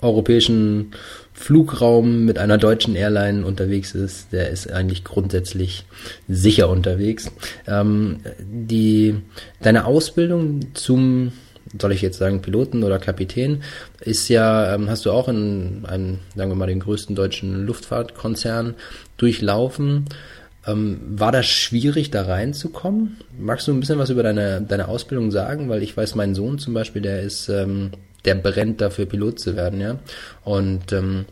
europäischen 0.00 0.92
Flugraum 1.32 2.24
mit 2.24 2.38
einer 2.38 2.58
deutschen 2.58 2.94
Airline 2.94 3.44
unterwegs 3.44 3.94
ist, 3.94 4.32
der 4.32 4.50
ist 4.50 4.70
eigentlich 4.70 5.04
grundsätzlich 5.04 5.84
sicher 6.28 6.68
unterwegs. 6.68 7.30
Ähm, 7.66 8.20
die, 8.40 9.16
deine 9.60 9.84
Ausbildung 9.84 10.74
zum, 10.74 11.32
soll 11.80 11.92
ich 11.92 12.02
jetzt 12.02 12.18
sagen, 12.18 12.40
Piloten 12.40 12.84
oder 12.84 12.98
Kapitän, 12.98 13.62
ist 14.00 14.28
ja, 14.28 14.74
ähm, 14.74 14.88
hast 14.88 15.06
du 15.06 15.10
auch 15.10 15.28
in 15.28 15.84
einem, 15.86 16.18
sagen 16.36 16.50
wir 16.50 16.56
mal, 16.56 16.66
den 16.66 16.80
größten 16.80 17.16
deutschen 17.16 17.66
Luftfahrtkonzern 17.66 18.74
durchlaufen. 19.16 20.06
Ähm, 20.66 21.00
war 21.08 21.32
das 21.32 21.46
schwierig, 21.46 22.10
da 22.10 22.22
reinzukommen? 22.22 23.18
Magst 23.38 23.68
du 23.68 23.72
ein 23.72 23.80
bisschen 23.80 23.98
was 23.98 24.10
über 24.10 24.22
deine, 24.22 24.62
deine 24.62 24.88
Ausbildung 24.88 25.30
sagen? 25.30 25.68
Weil 25.68 25.82
ich 25.82 25.96
weiß, 25.96 26.14
mein 26.14 26.34
Sohn 26.34 26.58
zum 26.58 26.74
Beispiel, 26.74 27.02
der 27.02 27.22
ist, 27.22 27.48
ähm, 27.48 27.90
der 28.24 28.34
brennt 28.34 28.80
dafür, 28.80 29.06
Pilot 29.06 29.38
zu 29.38 29.56
werden, 29.56 29.80
ja. 29.80 29.98
Und 30.44 30.92
ähm, 30.92 31.26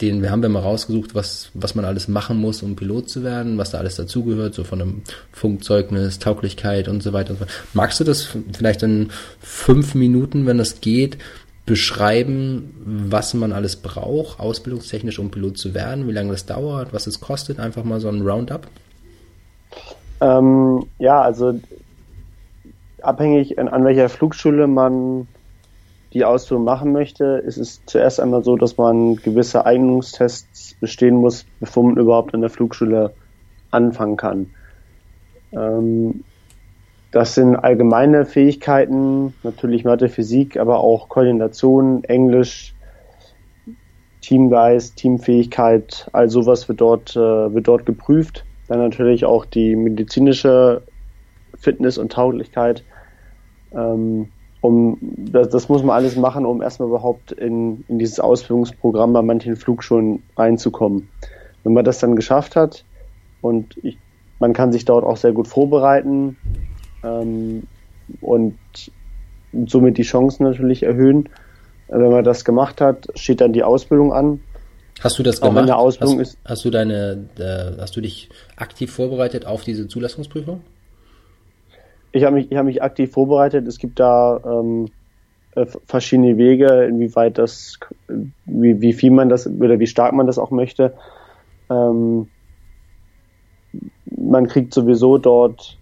den 0.00 0.22
wir 0.22 0.30
haben 0.30 0.42
wir 0.42 0.48
mal 0.48 0.60
rausgesucht, 0.60 1.14
was, 1.14 1.50
was 1.54 1.74
man 1.74 1.84
alles 1.84 2.08
machen 2.08 2.38
muss, 2.38 2.62
um 2.62 2.76
Pilot 2.76 3.10
zu 3.10 3.22
werden, 3.22 3.58
was 3.58 3.70
da 3.70 3.78
alles 3.78 3.96
dazugehört, 3.96 4.54
so 4.54 4.64
von 4.64 4.80
einem 4.80 5.02
Funkzeugnis, 5.32 6.18
Tauglichkeit 6.18 6.88
und 6.88 7.02
so 7.02 7.12
weiter 7.12 7.30
und 7.30 7.38
so 7.38 7.44
fort. 7.44 7.56
Magst 7.74 8.00
du 8.00 8.04
das 8.04 8.28
vielleicht 8.52 8.82
in 8.82 9.10
fünf 9.40 9.94
Minuten, 9.94 10.46
wenn 10.46 10.58
das 10.58 10.80
geht, 10.80 11.18
beschreiben, 11.70 12.74
was 12.84 13.32
man 13.32 13.52
alles 13.52 13.76
braucht, 13.76 14.40
ausbildungstechnisch, 14.40 15.20
um 15.20 15.30
Pilot 15.30 15.56
zu 15.56 15.72
werden, 15.72 16.08
wie 16.08 16.12
lange 16.12 16.32
das 16.32 16.44
dauert, 16.44 16.92
was 16.92 17.06
es 17.06 17.20
kostet, 17.20 17.60
einfach 17.60 17.84
mal 17.84 18.00
so 18.00 18.08
ein 18.08 18.22
Roundup? 18.22 18.66
Ähm, 20.20 20.86
ja, 20.98 21.22
also 21.22 21.60
abhängig 23.02 23.56
an, 23.56 23.84
welcher 23.84 24.08
Flugschule 24.08 24.66
man 24.66 25.28
die 26.12 26.24
Ausbildung 26.24 26.64
machen 26.64 26.90
möchte, 26.90 27.40
ist 27.46 27.56
es 27.56 27.80
zuerst 27.86 28.18
einmal 28.18 28.42
so, 28.42 28.56
dass 28.56 28.76
man 28.76 29.14
gewisse 29.14 29.64
Eignungstests 29.64 30.74
bestehen 30.80 31.14
muss, 31.14 31.46
bevor 31.60 31.84
man 31.84 31.96
überhaupt 31.98 32.34
an 32.34 32.40
der 32.40 32.50
Flugschule 32.50 33.14
anfangen 33.70 34.16
kann. 34.16 34.50
Ähm, 35.52 36.24
das 37.10 37.34
sind 37.34 37.56
allgemeine 37.56 38.24
Fähigkeiten, 38.24 39.34
natürlich 39.42 39.84
Mathe, 39.84 40.08
Physik, 40.08 40.56
aber 40.56 40.80
auch 40.80 41.08
Koordination, 41.08 42.04
Englisch, 42.04 42.74
Teamgeist, 44.20 44.96
Teamfähigkeit, 44.96 46.08
all 46.12 46.28
sowas 46.28 46.68
wird 46.68 46.80
dort, 46.80 47.16
äh, 47.16 47.18
wird 47.54 47.66
dort 47.66 47.86
geprüft. 47.86 48.44
Dann 48.68 48.78
natürlich 48.78 49.24
auch 49.24 49.44
die 49.44 49.74
medizinische 49.74 50.82
Fitness 51.58 51.98
und 51.98 52.12
Tauglichkeit. 52.12 52.84
Ähm, 53.72 54.28
um, 54.60 54.98
das, 55.00 55.48
das 55.48 55.68
muss 55.68 55.82
man 55.82 55.96
alles 55.96 56.16
machen, 56.16 56.44
um 56.44 56.62
erstmal 56.62 56.88
überhaupt 56.90 57.32
in, 57.32 57.84
in 57.88 57.98
dieses 57.98 58.20
Ausbildungsprogramm 58.20 59.12
bei 59.12 59.22
manchen 59.22 59.56
Flugschulen 59.56 60.22
reinzukommen. 60.36 61.08
Wenn 61.64 61.72
man 61.72 61.84
das 61.84 61.98
dann 61.98 62.14
geschafft 62.14 62.56
hat 62.56 62.84
und 63.40 63.76
ich, 63.82 63.96
man 64.38 64.52
kann 64.52 64.70
sich 64.70 64.84
dort 64.84 65.04
auch 65.04 65.16
sehr 65.16 65.32
gut 65.32 65.48
vorbereiten, 65.48 66.36
ähm, 67.02 67.64
und 68.20 68.58
somit 69.66 69.98
die 69.98 70.02
Chancen 70.02 70.44
natürlich 70.44 70.82
erhöhen. 70.82 71.28
Wenn 71.88 72.10
man 72.10 72.24
das 72.24 72.44
gemacht 72.44 72.80
hat, 72.80 73.08
steht 73.14 73.40
dann 73.40 73.52
die 73.52 73.64
Ausbildung 73.64 74.12
an. 74.12 74.40
Hast 75.00 75.18
du 75.18 75.22
das 75.22 75.40
gemacht? 75.40 75.70
Ausbildung 75.70 76.20
hast, 76.20 76.34
ist, 76.34 76.38
hast 76.44 76.64
du 76.64 76.70
deine, 76.70 77.28
äh, 77.38 77.80
hast 77.80 77.96
du 77.96 78.00
dich 78.00 78.28
aktiv 78.56 78.92
vorbereitet 78.92 79.46
auf 79.46 79.64
diese 79.64 79.88
Zulassungsprüfung? 79.88 80.60
Ich 82.12 82.24
habe 82.24 82.36
mich, 82.36 82.50
ich 82.50 82.56
habe 82.56 82.66
mich 82.66 82.82
aktiv 82.82 83.10
vorbereitet. 83.10 83.66
Es 83.66 83.78
gibt 83.78 83.98
da 83.98 84.40
ähm, 84.44 84.88
äh, 85.54 85.66
verschiedene 85.86 86.36
Wege, 86.36 86.84
inwieweit 86.84 87.38
das, 87.38 87.78
wie, 88.44 88.80
wie 88.80 88.92
viel 88.92 89.10
man 89.10 89.28
das 89.28 89.46
oder 89.46 89.78
wie 89.78 89.86
stark 89.86 90.12
man 90.12 90.26
das 90.26 90.38
auch 90.38 90.50
möchte. 90.50 90.94
Ähm, 91.70 92.28
man 94.04 94.46
kriegt 94.46 94.74
sowieso 94.74 95.18
dort 95.18 95.78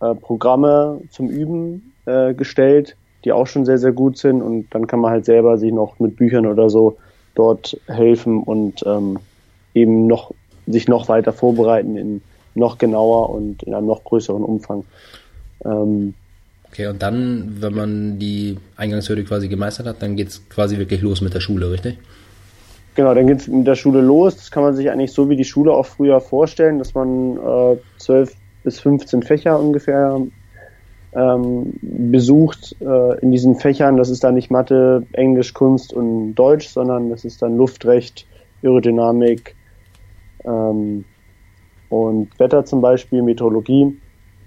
äh, 0.00 0.14
Programme 0.14 1.00
zum 1.10 1.28
Üben 1.28 1.92
äh, 2.06 2.34
gestellt, 2.34 2.96
die 3.24 3.32
auch 3.32 3.46
schon 3.46 3.64
sehr, 3.64 3.78
sehr 3.78 3.92
gut 3.92 4.18
sind 4.18 4.42
und 4.42 4.68
dann 4.70 4.86
kann 4.86 5.00
man 5.00 5.10
halt 5.10 5.24
selber 5.24 5.58
sich 5.58 5.72
noch 5.72 5.98
mit 5.98 6.16
Büchern 6.16 6.46
oder 6.46 6.70
so 6.70 6.96
dort 7.34 7.78
helfen 7.86 8.42
und 8.42 8.84
ähm, 8.86 9.18
eben 9.74 10.06
noch 10.06 10.32
sich 10.66 10.88
noch 10.88 11.08
weiter 11.08 11.32
vorbereiten 11.32 11.96
in 11.96 12.22
noch 12.56 12.78
genauer 12.78 13.30
und 13.30 13.62
in 13.62 13.74
einem 13.74 13.86
noch 13.86 14.02
größeren 14.02 14.42
Umfang. 14.42 14.84
Ähm, 15.64 16.14
okay, 16.68 16.86
und 16.86 17.02
dann, 17.02 17.56
wenn 17.60 17.74
man 17.74 18.18
die 18.18 18.56
Eingangshürde 18.76 19.24
quasi 19.24 19.48
gemeistert 19.48 19.86
hat, 19.86 20.02
dann 20.02 20.16
geht's 20.16 20.48
quasi 20.48 20.78
wirklich 20.78 21.02
los 21.02 21.20
mit 21.20 21.34
der 21.34 21.40
Schule, 21.40 21.70
richtig? 21.70 21.98
Genau, 22.94 23.14
dann 23.14 23.26
geht's 23.26 23.46
mit 23.46 23.66
der 23.66 23.74
Schule 23.74 24.00
los. 24.00 24.36
Das 24.36 24.50
kann 24.50 24.62
man 24.62 24.74
sich 24.74 24.90
eigentlich 24.90 25.12
so 25.12 25.28
wie 25.28 25.36
die 25.36 25.44
Schule 25.44 25.72
auch 25.72 25.84
früher 25.84 26.20
vorstellen, 26.20 26.78
dass 26.78 26.94
man 26.94 27.36
äh, 27.36 27.76
12 27.98 28.34
bis 28.66 28.80
15 28.80 29.22
Fächer 29.22 29.58
ungefähr 29.60 30.20
ähm, 31.14 31.72
besucht 31.80 32.74
äh, 32.80 33.20
in 33.20 33.30
diesen 33.30 33.54
Fächern. 33.54 33.96
Das 33.96 34.10
ist 34.10 34.24
dann 34.24 34.34
nicht 34.34 34.50
Mathe, 34.50 35.06
Englisch, 35.12 35.54
Kunst 35.54 35.92
und 35.92 36.34
Deutsch, 36.34 36.68
sondern 36.68 37.08
das 37.08 37.24
ist 37.24 37.40
dann 37.42 37.56
Luftrecht, 37.56 38.26
Aerodynamik 38.64 39.54
ähm, 40.44 41.04
und 41.90 42.38
Wetter 42.40 42.64
zum 42.64 42.80
Beispiel, 42.80 43.22
Meteorologie. 43.22 43.96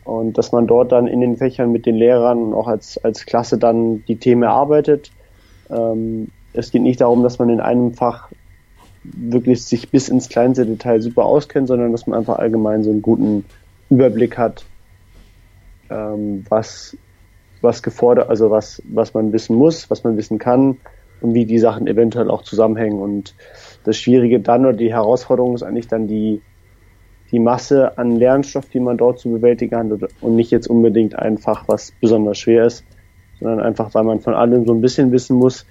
Und 0.03 0.37
dass 0.37 0.51
man 0.51 0.67
dort 0.67 0.91
dann 0.91 1.07
in 1.07 1.21
den 1.21 1.37
Fächern 1.37 1.71
mit 1.71 1.85
den 1.85 1.95
Lehrern 1.95 2.43
und 2.43 2.53
auch 2.53 2.67
als, 2.67 2.97
als 2.97 3.25
Klasse 3.25 3.57
dann 3.57 4.03
die 4.05 4.17
Themen 4.17 4.43
erarbeitet. 4.43 5.11
Ähm, 5.69 6.27
es 6.51 6.71
geht 6.71 6.81
nicht 6.81 6.99
darum, 6.99 7.23
dass 7.23 7.39
man 7.39 7.49
in 7.49 7.61
einem 7.61 7.93
Fach 7.93 8.29
wirklich 9.03 9.63
sich 9.63 9.89
bis 9.91 10.09
ins 10.09 10.27
kleinste 10.27 10.65
Detail 10.65 11.01
super 11.01 11.23
auskennt, 11.23 11.69
sondern 11.69 11.93
dass 11.93 12.05
man 12.05 12.19
einfach 12.19 12.37
allgemein 12.37 12.83
so 12.83 12.91
einen 12.91 13.01
guten 13.01 13.45
Überblick 13.89 14.37
hat, 14.37 14.65
ähm, 15.89 16.45
was, 16.49 16.97
was 17.61 17.83
gefordert, 17.83 18.29
also 18.29 18.51
was, 18.51 18.81
was 18.85 19.13
man 19.13 19.33
wissen 19.33 19.55
muss, 19.55 19.89
was 19.89 20.03
man 20.03 20.17
wissen 20.17 20.37
kann 20.37 20.77
und 21.21 21.33
wie 21.33 21.45
die 21.45 21.59
Sachen 21.59 21.87
eventuell 21.87 22.29
auch 22.29 22.43
zusammenhängen. 22.43 22.99
Und 22.99 23.35
das 23.83 23.97
Schwierige 23.97 24.39
dann 24.39 24.65
oder 24.65 24.77
die 24.77 24.93
Herausforderung 24.93 25.55
ist 25.55 25.63
eigentlich 25.63 25.87
dann 25.87 26.07
die, 26.07 26.41
die 27.31 27.39
Masse 27.39 27.97
an 27.97 28.15
Lernstoff, 28.15 28.69
die 28.69 28.79
man 28.79 28.97
dort 28.97 29.19
zu 29.19 29.29
bewältigen 29.29 29.75
hat 29.75 30.11
und 30.21 30.35
nicht 30.35 30.51
jetzt 30.51 30.67
unbedingt 30.67 31.17
einfach, 31.17 31.67
was 31.67 31.91
besonders 31.99 32.39
schwer 32.39 32.65
ist, 32.65 32.83
sondern 33.39 33.59
einfach, 33.59 33.93
weil 33.93 34.03
man 34.03 34.19
von 34.19 34.33
allem 34.33 34.65
so 34.65 34.73
ein 34.73 34.81
bisschen 34.81 35.11
wissen 35.11 35.37
muss, 35.37 35.65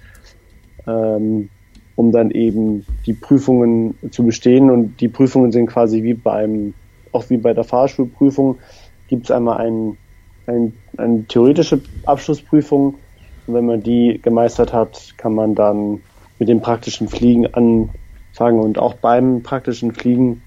ähm, 0.87 1.49
um 1.95 2.11
dann 2.11 2.31
eben 2.31 2.85
die 3.05 3.13
Prüfungen 3.13 3.95
zu 4.11 4.23
bestehen. 4.23 4.71
Und 4.71 5.01
die 5.01 5.09
Prüfungen 5.09 5.51
sind 5.51 5.67
quasi 5.67 6.03
wie 6.03 6.13
beim, 6.13 6.73
auch 7.11 7.29
wie 7.29 7.37
bei 7.37 7.53
der 7.53 7.63
Fahrschulprüfung, 7.63 8.59
gibt 9.07 9.25
es 9.25 9.31
einmal 9.31 9.57
ein, 9.57 9.97
ein, 10.45 10.81
eine 10.97 11.25
theoretische 11.27 11.81
Abschlussprüfung. 12.05 12.99
Und 13.45 13.53
wenn 13.53 13.65
man 13.65 13.81
die 13.81 14.19
gemeistert 14.21 14.73
hat, 14.73 15.13
kann 15.17 15.33
man 15.33 15.55
dann 15.55 16.03
mit 16.37 16.49
dem 16.49 16.61
praktischen 16.61 17.07
Fliegen 17.07 17.47
anfangen. 17.47 18.59
Und 18.59 18.77
auch 18.77 18.95
beim 18.95 19.43
praktischen 19.43 19.93
Fliegen 19.93 20.43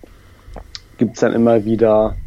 gibt 0.97 1.15
es 1.15 1.21
dann 1.21 1.33
immer 1.33 1.65
wieder 1.65 2.19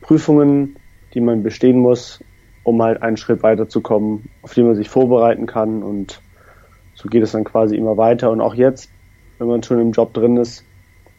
Prüfungen, 0.00 0.78
die 1.14 1.20
man 1.20 1.42
bestehen 1.42 1.78
muss, 1.78 2.24
um 2.62 2.82
halt 2.82 3.02
einen 3.02 3.16
Schritt 3.16 3.42
weiterzukommen, 3.42 4.30
auf 4.42 4.54
die 4.54 4.62
man 4.62 4.74
sich 4.74 4.88
vorbereiten 4.88 5.46
kann 5.46 5.82
und 5.82 6.22
so 6.96 7.08
geht 7.08 7.22
es 7.22 7.32
dann 7.32 7.44
quasi 7.44 7.76
immer 7.76 7.96
weiter. 7.96 8.30
Und 8.30 8.40
auch 8.40 8.54
jetzt, 8.54 8.90
wenn 9.38 9.48
man 9.48 9.62
schon 9.62 9.80
im 9.80 9.92
Job 9.92 10.14
drin 10.14 10.36
ist, 10.38 10.66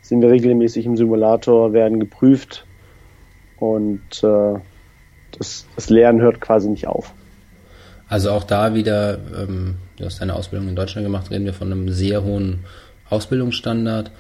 sind 0.08 0.22
wir 0.22 0.30
regelmäßig 0.30 0.86
im 0.86 0.98
Simulator, 0.98 1.74
werden 1.74 2.00
geprüft 2.00 2.66
und 3.58 4.02
äh, 4.24 4.60
das, 5.38 5.68
das 5.76 5.90
Lernen 5.90 6.22
hört 6.22 6.42
quasi 6.42 6.70
nicht 6.70 6.88
auf. 6.88 7.14
Also 8.08 8.32
auch 8.32 8.44
da 8.44 8.74
wieder, 8.74 9.20
ähm, 9.38 9.76
du 9.98 10.06
hast 10.06 10.22
deine 10.22 10.36
Ausbildung 10.36 10.70
in 10.70 10.76
Deutschland 10.76 11.06
gemacht, 11.06 11.30
reden 11.30 11.46
wir 11.46 11.54
von 11.54 11.72
einem 11.72 11.90
sehr 11.90 12.24
hohen 12.24 12.60
Ausbildungsstandard. 13.10 14.12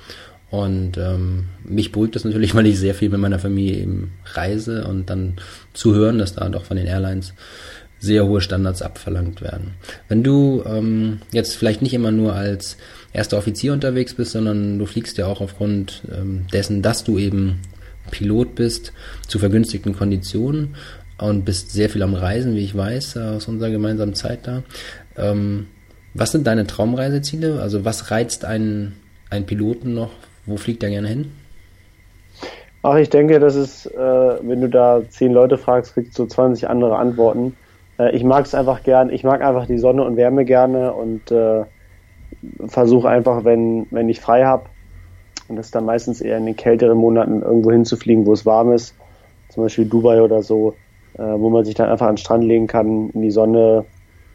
Und 0.50 0.98
ähm, 0.98 1.50
mich 1.63 1.91
beruhigt 1.91 2.15
das 2.15 2.24
natürlich, 2.24 2.56
weil 2.56 2.67
ich 2.67 2.79
sehr 2.79 2.96
viel 2.96 3.10
mit 3.10 3.20
meiner 3.20 3.39
Familie 3.39 3.82
eben 3.82 4.13
reise 4.34 4.86
und 4.88 5.10
dann 5.10 5.36
zu 5.74 5.94
hören, 5.94 6.20
dass 6.20 6.34
da 6.34 6.48
doch 6.50 6.65
von 6.65 6.77
den 6.77 6.88
Airlines 6.88 7.34
sehr 8.00 8.25
hohe 8.25 8.42
Standards 8.42 8.82
abverlangt 8.82 9.42
werden. 9.42 9.74
Wenn 10.08 10.24
du 10.24 10.63
ähm, 10.66 11.20
jetzt 11.32 11.56
vielleicht 11.56 11.82
nicht 11.82 11.94
immer 11.94 12.12
nur 12.12 12.34
als 12.34 12.77
erster 13.13 13.38
Offizier 13.38 13.74
unterwegs 13.74 14.13
bist, 14.13 14.32
sondern 14.32 14.77
du 14.77 14.86
fliegst 14.86 15.18
ja 15.18 15.25
auch 15.25 15.42
aufgrund 15.42 16.04
ähm, 16.12 16.46
dessen, 16.54 16.82
dass 16.82 17.04
du 17.04 17.18
eben 17.18 17.62
Pilot 18.12 18.56
bist, 18.56 18.94
zu 19.27 19.39
vergünstigten 19.39 19.96
Konditionen 19.96 20.75
und 21.18 21.46
bist 21.46 21.72
sehr 21.72 21.89
viel 21.89 22.04
am 22.04 22.13
Reisen, 22.13 22.56
wie 22.56 22.63
ich 22.63 22.77
weiß, 22.77 23.18
aus 23.18 23.48
unserer 23.48 23.72
gemeinsamen 23.72 24.13
Zeit 24.13 24.42
da. 24.44 24.63
Ähm, 25.18 25.68
was 26.13 26.32
sind 26.32 26.48
deine 26.48 26.68
Traumreiseziele? 26.68 27.62
Also 27.62 27.86
was 27.86 28.12
reizt 28.12 28.46
einen, 28.46 28.96
einen 29.30 29.46
Piloten 29.46 29.94
noch? 29.94 30.12
Wo 30.46 30.58
fliegt 30.58 30.84
er 30.84 30.89
gerne 30.89 31.08
hin? 31.08 31.32
Ach, 32.84 32.96
ich 32.96 33.10
denke, 33.10 33.39
das 33.39 33.56
ist, 33.56 33.88
äh, 33.88 33.98
wenn 33.98 34.62
du 34.62 34.70
da 34.70 35.01
zehn 35.10 35.34
Leute 35.34 35.58
fragst, 35.58 35.94
kriegst 35.94 36.18
du 36.18 36.25
20 36.25 36.70
andere 36.70 36.98
Antworten. 36.98 37.56
Äh, 38.00 38.16
ich 38.16 38.24
mag 38.24 38.46
es 38.46 38.56
einfach 38.56 38.84
gern. 38.84 39.10
Ich 39.10 39.24
mag 39.24 39.42
einfach 39.42 39.66
die 39.68 39.77
Sonne 39.77 40.04
und 40.04 40.18
Wärme 40.18 40.46
gerne 40.46 40.94
und 40.94 41.32
äh, 41.32 41.66
versuche 42.66 43.10
einfach, 43.10 43.44
wenn, 43.46 43.88
wenn 43.92 44.10
ich 44.10 44.22
frei 44.22 44.46
habe, 44.46 44.70
und 45.48 45.56
das 45.56 45.72
dann 45.72 45.86
meistens 45.86 46.20
eher 46.20 46.38
in 46.38 46.46
den 46.46 46.58
kälteren 46.58 46.98
Monaten 46.98 47.42
irgendwo 47.42 47.72
hinzufliegen, 47.72 48.25
wo 48.25 48.34
es 48.34 48.46
warm 48.46 48.74
ist, 48.74 48.98
zum 49.50 49.63
Beispiel 49.63 49.86
Dubai 49.86 50.22
oder 50.22 50.44
so, 50.44 50.75
äh, 51.18 51.22
wo 51.24 51.50
man 51.50 51.63
sich 51.63 51.75
dann 51.75 51.89
einfach 51.89 52.08
an 52.08 52.16
den 52.16 52.18
Strand 52.18 52.44
legen 52.44 52.68
kann, 52.68 53.10
in 53.12 53.22
die 53.22 53.32
Sonne, 53.32 53.86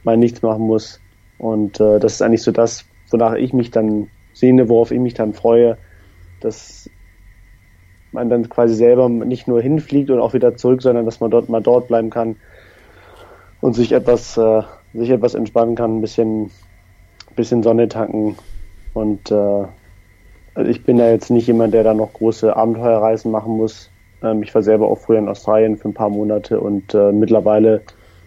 mal 0.04 0.16
nichts 0.16 0.42
machen 0.42 0.62
muss. 0.62 1.02
Und 1.38 1.80
äh, 1.80 2.00
das 2.00 2.14
ist 2.14 2.22
eigentlich 2.22 2.42
so 2.42 2.50
das, 2.50 2.86
wonach 3.10 3.34
ich 3.34 3.52
mich 3.52 3.70
dann 3.70 4.08
sehne, 4.32 4.68
worauf 4.68 4.90
ich 4.90 5.00
mich 5.00 5.14
dann 5.14 5.34
freue, 5.34 5.78
dass 6.40 6.90
man 8.10 8.28
dann 8.28 8.48
quasi 8.48 8.74
selber 8.74 9.08
nicht 9.08 9.48
nur 9.48 9.60
hinfliegt 9.60 10.10
und 10.10 10.18
auch 10.18 10.34
wieder 10.34 10.56
zurück, 10.56 10.82
sondern 10.82 11.04
dass 11.04 11.20
man 11.20 11.30
dort 11.30 11.48
mal 11.48 11.62
dort 11.62 11.88
bleiben 11.88 12.10
kann, 12.10 12.36
und 13.62 13.74
sich 13.74 13.92
etwas, 13.92 14.36
äh, 14.36 14.62
sich 14.92 15.08
etwas 15.08 15.34
entspannen 15.34 15.76
kann, 15.76 15.96
ein 15.96 16.00
bisschen, 16.02 16.50
bisschen 17.34 17.62
Sonne 17.62 17.88
tanken. 17.88 18.36
Und 18.92 19.30
äh, 19.30 19.64
also 20.54 20.70
ich 20.70 20.84
bin 20.84 20.98
da 20.98 21.08
jetzt 21.08 21.30
nicht 21.30 21.46
jemand, 21.46 21.72
der 21.72 21.84
da 21.84 21.94
noch 21.94 22.12
große 22.12 22.54
Abenteuerreisen 22.54 23.30
machen 23.30 23.56
muss. 23.56 23.88
Ähm, 24.22 24.42
ich 24.42 24.54
war 24.54 24.62
selber 24.62 24.88
auch 24.88 24.98
früher 24.98 25.18
in 25.18 25.28
Australien 25.28 25.78
für 25.78 25.88
ein 25.88 25.94
paar 25.94 26.10
Monate 26.10 26.60
und 26.60 26.92
äh, 26.92 27.12
mittlerweile 27.12 27.82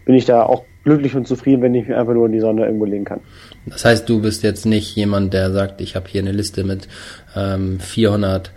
bin 0.05 0.15
ich 0.15 0.25
da 0.25 0.43
auch 0.43 0.63
glücklich 0.85 1.15
und 1.15 1.27
zufrieden, 1.27 1.61
wenn 1.61 1.75
ich 1.75 1.87
mich 1.87 1.97
einfach 1.97 2.13
nur 2.13 2.27
in 2.27 2.31
die 2.31 2.39
Sonne 2.39 2.65
irgendwo 2.65 2.85
legen 2.85 3.05
kann. 3.05 3.19
Das 3.65 3.83
heißt, 3.83 4.07
du 4.07 4.21
bist 4.21 4.41
jetzt 4.43 4.65
nicht 4.65 4.95
jemand, 4.95 5.33
der 5.33 5.51
sagt, 5.51 5.81
ich 5.81 5.95
habe 5.97 6.07
hier 6.07 6.21
eine 6.21 6.31
Liste 6.31 6.63
mit 6.63 6.87
ähm, 7.35 7.79
400 7.79 8.51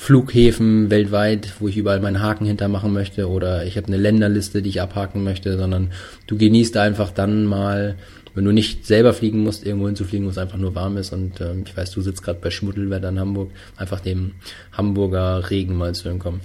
Flughäfen 0.00 0.88
weltweit, 0.88 1.56
wo 1.60 1.68
ich 1.68 1.76
überall 1.76 2.00
meinen 2.00 2.22
Haken 2.22 2.46
hintermachen 2.46 2.90
möchte 2.90 3.28
oder 3.28 3.66
ich 3.66 3.76
habe 3.76 3.88
eine 3.88 3.98
Länderliste, 3.98 4.62
die 4.62 4.70
ich 4.70 4.80
abhaken 4.80 5.22
möchte, 5.22 5.58
sondern 5.58 5.90
du 6.26 6.38
genießt 6.38 6.78
einfach 6.78 7.10
dann 7.10 7.44
mal, 7.44 7.96
wenn 8.34 8.46
du 8.46 8.50
nicht 8.50 8.86
selber 8.86 9.12
fliegen 9.12 9.40
musst, 9.40 9.66
irgendwo 9.66 9.88
hinzufliegen, 9.88 10.24
wo 10.24 10.30
es 10.30 10.38
einfach 10.38 10.56
nur 10.56 10.74
warm 10.74 10.96
ist 10.96 11.12
und 11.12 11.42
ähm, 11.42 11.64
ich 11.66 11.76
weiß, 11.76 11.90
du 11.90 12.00
sitzt 12.00 12.22
gerade 12.22 12.38
bei 12.40 12.48
Schmuddelwetter 12.48 13.10
in 13.10 13.20
Hamburg, 13.20 13.50
einfach 13.76 14.00
dem 14.00 14.32
Hamburger 14.72 15.50
Regen 15.50 15.76
mal 15.76 15.94
zu 15.94 16.08
entkommen. 16.08 16.40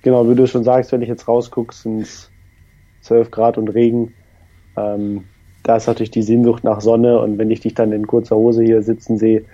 Genau, 0.00 0.26
wie 0.26 0.34
du 0.34 0.46
schon 0.46 0.64
sagst, 0.64 0.92
wenn 0.92 1.02
ich 1.02 1.10
jetzt 1.10 1.28
rausgucke, 1.28 1.74
sind 1.74 2.00
es 2.00 2.30
12 3.02 3.30
Grad 3.30 3.58
und 3.58 3.68
Regen. 3.68 4.14
Ähm, 4.78 5.24
da 5.62 5.76
ist 5.76 5.88
natürlich 5.88 6.10
die 6.10 6.22
Sehnsucht 6.22 6.64
nach 6.64 6.80
Sonne 6.80 7.18
und 7.18 7.36
wenn 7.36 7.50
ich 7.50 7.60
dich 7.60 7.74
dann 7.74 7.92
in 7.92 8.06
kurzer 8.06 8.36
Hose 8.36 8.64
hier 8.64 8.82
sitzen 8.82 9.18
sehe, 9.18 9.44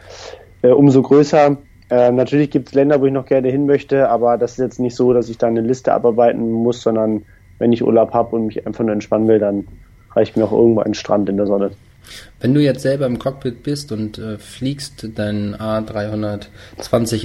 äh, 0.63 0.69
umso 0.69 1.03
größer. 1.03 1.59
Äh, 1.91 2.13
natürlich 2.13 2.51
gibt 2.51 2.69
es 2.69 2.75
Länder, 2.75 3.01
wo 3.01 3.07
ich 3.07 3.13
noch 3.13 3.27
gerne 3.27 3.49
hin 3.49 3.67
möchte, 3.67 4.09
aber 4.09 4.39
das 4.39 4.53
ist 4.53 4.59
jetzt 4.59 4.81
nicht 4.81 4.95
so, 4.95 5.13
dass 5.13 5.29
ich 5.29 5.39
da 5.39 5.49
eine 5.49 5.61
Liste 5.61 5.93
abarbeiten 5.93 6.51
muss, 6.51 6.83
sondern 6.83 7.25
wenn 7.59 7.73
ich 7.73 7.83
Urlaub 7.83 8.15
habe 8.15 8.37
und 8.37 8.47
mich 8.47 8.65
einfach 8.67 8.85
nur 8.85 8.93
entspannen 8.93 9.27
will, 9.29 9.41
dann 9.41 9.67
reicht 10.13 10.37
mir 10.37 10.45
auch 10.45 10.53
irgendwo 10.53 10.81
ein 10.81 10.95
Strand 10.95 11.29
in 11.29 11.37
der 11.37 11.47
Sonne. 11.47 11.73
Wenn 12.41 12.55
du 12.55 12.63
jetzt 12.63 12.83
selber 12.83 13.07
im 13.07 13.19
Cockpit 13.19 13.63
bist 13.63 13.93
und 13.93 14.19
äh, 14.19 14.39
fliegst 14.39 15.09
dein 15.15 15.55
A320, 15.55 16.49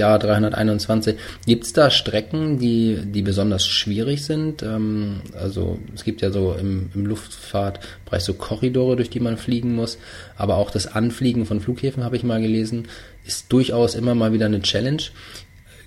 A321, 0.04 1.16
gibt 1.46 1.64
es 1.64 1.74
da 1.74 1.90
Strecken, 1.90 2.60
die, 2.60 3.00
die 3.06 3.22
besonders 3.22 3.66
schwierig 3.66 4.26
sind? 4.26 4.62
Ähm, 4.62 5.22
also 5.40 5.80
es 5.94 6.04
gibt 6.04 6.22
ja 6.22 6.32
so 6.32 6.54
im, 6.54 6.90
im 6.94 7.06
Luftfahrtbereich 7.06 8.24
so 8.24 8.34
Korridore, 8.34 8.96
durch 8.96 9.10
die 9.10 9.22
man 9.22 9.38
fliegen 9.38 9.74
muss, 9.74 9.98
aber 10.38 10.58
auch 10.58 10.70
das 10.70 10.88
Anfliegen 10.88 11.46
von 11.46 11.62
Flughäfen 11.62 12.04
habe 12.04 12.18
ich 12.18 12.24
mal 12.24 12.42
gelesen, 12.42 12.88
ist 13.26 13.52
durchaus 13.52 13.96
immer 13.96 14.16
mal 14.16 14.34
wieder 14.34 14.48
eine 14.48 14.62
Challenge. 14.62 15.04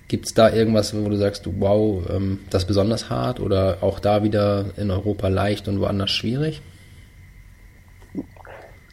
Gibt 0.07 0.25
es 0.25 0.33
da 0.33 0.51
irgendwas, 0.51 0.95
wo 0.95 1.07
du 1.07 1.17
sagst, 1.17 1.47
wow, 1.59 2.03
ähm, 2.09 2.39
das 2.49 2.63
ist 2.63 2.67
besonders 2.67 3.11
hart 3.11 3.39
oder 3.39 3.77
auch 3.81 3.99
da 3.99 4.23
wieder 4.23 4.65
in 4.75 4.89
Europa 4.89 5.27
leicht 5.27 5.67
und 5.67 5.79
woanders 5.79 6.09
schwierig? 6.09 6.61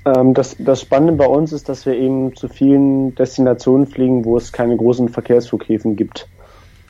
Ähm, 0.07 0.35
das, 0.35 0.57
das 0.59 0.81
Spannende 0.81 1.15
bei 1.15 1.27
uns 1.27 1.53
ist, 1.53 1.69
dass 1.69 1.85
wir 1.85 1.95
eben 1.95 2.35
zu 2.37 2.49
vielen 2.49 3.15
Destinationen 3.17 3.87
fliegen, 3.87 4.25
wo 4.25 4.37
es 4.37 4.53
keine 4.53 4.77
großen 4.77 5.09
Verkehrsflughäfen 5.09 5.97
gibt. 5.97 6.29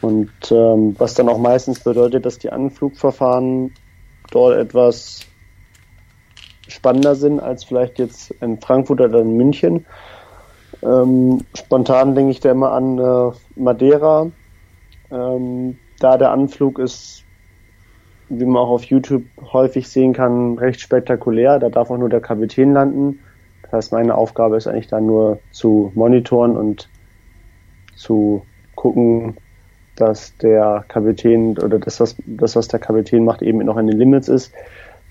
Und 0.02 0.30
ähm, 0.50 0.94
was 0.98 1.14
dann 1.14 1.28
auch 1.30 1.38
meistens 1.38 1.80
bedeutet, 1.80 2.26
dass 2.26 2.38
die 2.38 2.52
Anflugverfahren 2.52 3.72
dort 4.30 4.58
etwas 4.58 5.20
spannender 6.68 7.14
sind 7.14 7.40
als 7.40 7.64
vielleicht 7.64 7.98
jetzt 7.98 8.30
in 8.42 8.60
Frankfurt 8.60 9.00
oder 9.00 9.20
in 9.20 9.36
München. 9.36 9.86
Ähm, 10.82 11.40
spontan 11.54 12.14
denke 12.14 12.32
ich 12.32 12.40
da 12.40 12.50
immer 12.50 12.72
an 12.72 12.98
äh, 12.98 13.30
Madeira. 13.58 14.30
Ähm, 15.10 15.78
da 15.98 16.18
der 16.18 16.32
Anflug 16.32 16.78
ist, 16.78 17.24
wie 18.28 18.44
man 18.44 18.56
auch 18.56 18.70
auf 18.70 18.84
YouTube 18.84 19.24
häufig 19.52 19.88
sehen 19.88 20.12
kann, 20.12 20.58
recht 20.58 20.80
spektakulär. 20.80 21.58
Da 21.58 21.68
darf 21.68 21.90
auch 21.90 21.98
nur 21.98 22.08
der 22.08 22.20
Kapitän 22.20 22.72
landen. 22.72 23.20
Das 23.62 23.72
heißt, 23.72 23.92
meine 23.92 24.16
Aufgabe 24.16 24.56
ist 24.56 24.66
eigentlich 24.66 24.88
dann 24.88 25.06
nur 25.06 25.38
zu 25.50 25.92
monitoren 25.94 26.56
und 26.56 26.88
zu 27.96 28.42
gucken, 28.74 29.36
dass 29.96 30.36
der 30.38 30.84
Kapitän 30.88 31.58
oder 31.58 31.78
das, 31.78 32.00
was, 32.00 32.16
das, 32.26 32.56
was 32.56 32.68
der 32.68 32.80
Kapitän 32.80 33.24
macht, 33.24 33.42
eben 33.42 33.58
noch 33.58 33.78
in 33.78 33.86
den 33.86 33.98
Limits 33.98 34.28
ist. 34.28 34.52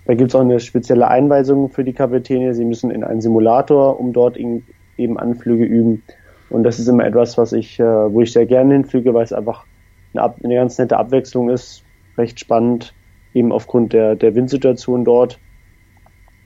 Da 0.05 0.13
gibt 0.13 0.29
es 0.31 0.35
auch 0.35 0.41
eine 0.41 0.59
spezielle 0.59 1.07
Einweisung 1.07 1.69
für 1.69 1.83
die 1.83 1.93
Kapitäne. 1.93 2.53
Sie 2.53 2.65
müssen 2.65 2.91
in 2.91 3.03
einen 3.03 3.21
Simulator, 3.21 3.99
um 3.99 4.13
dort 4.13 4.37
eben 4.37 5.17
Anflüge 5.17 5.65
üben. 5.65 6.03
Und 6.51 6.63
das 6.63 6.77
ist 6.77 6.87
immer 6.87 7.05
etwas, 7.05 7.37
was 7.39 7.53
ich, 7.53 7.79
äh, 7.79 7.83
wo 7.83 8.21
ich 8.21 8.31
sehr 8.31 8.45
gerne 8.45 8.73
hinfliege, 8.73 9.13
weil 9.15 9.23
es 9.23 9.33
einfach 9.33 9.65
eine, 10.13 10.33
eine 10.43 10.55
ganz 10.55 10.77
nette 10.77 10.97
Abwechslung 10.97 11.49
ist, 11.49 11.83
recht 12.17 12.39
spannend, 12.39 12.93
eben 13.35 13.51
aufgrund 13.51 13.93
der, 13.93 14.15
der 14.15 14.33
Windsituation 14.33 15.05
dort. 15.05 15.37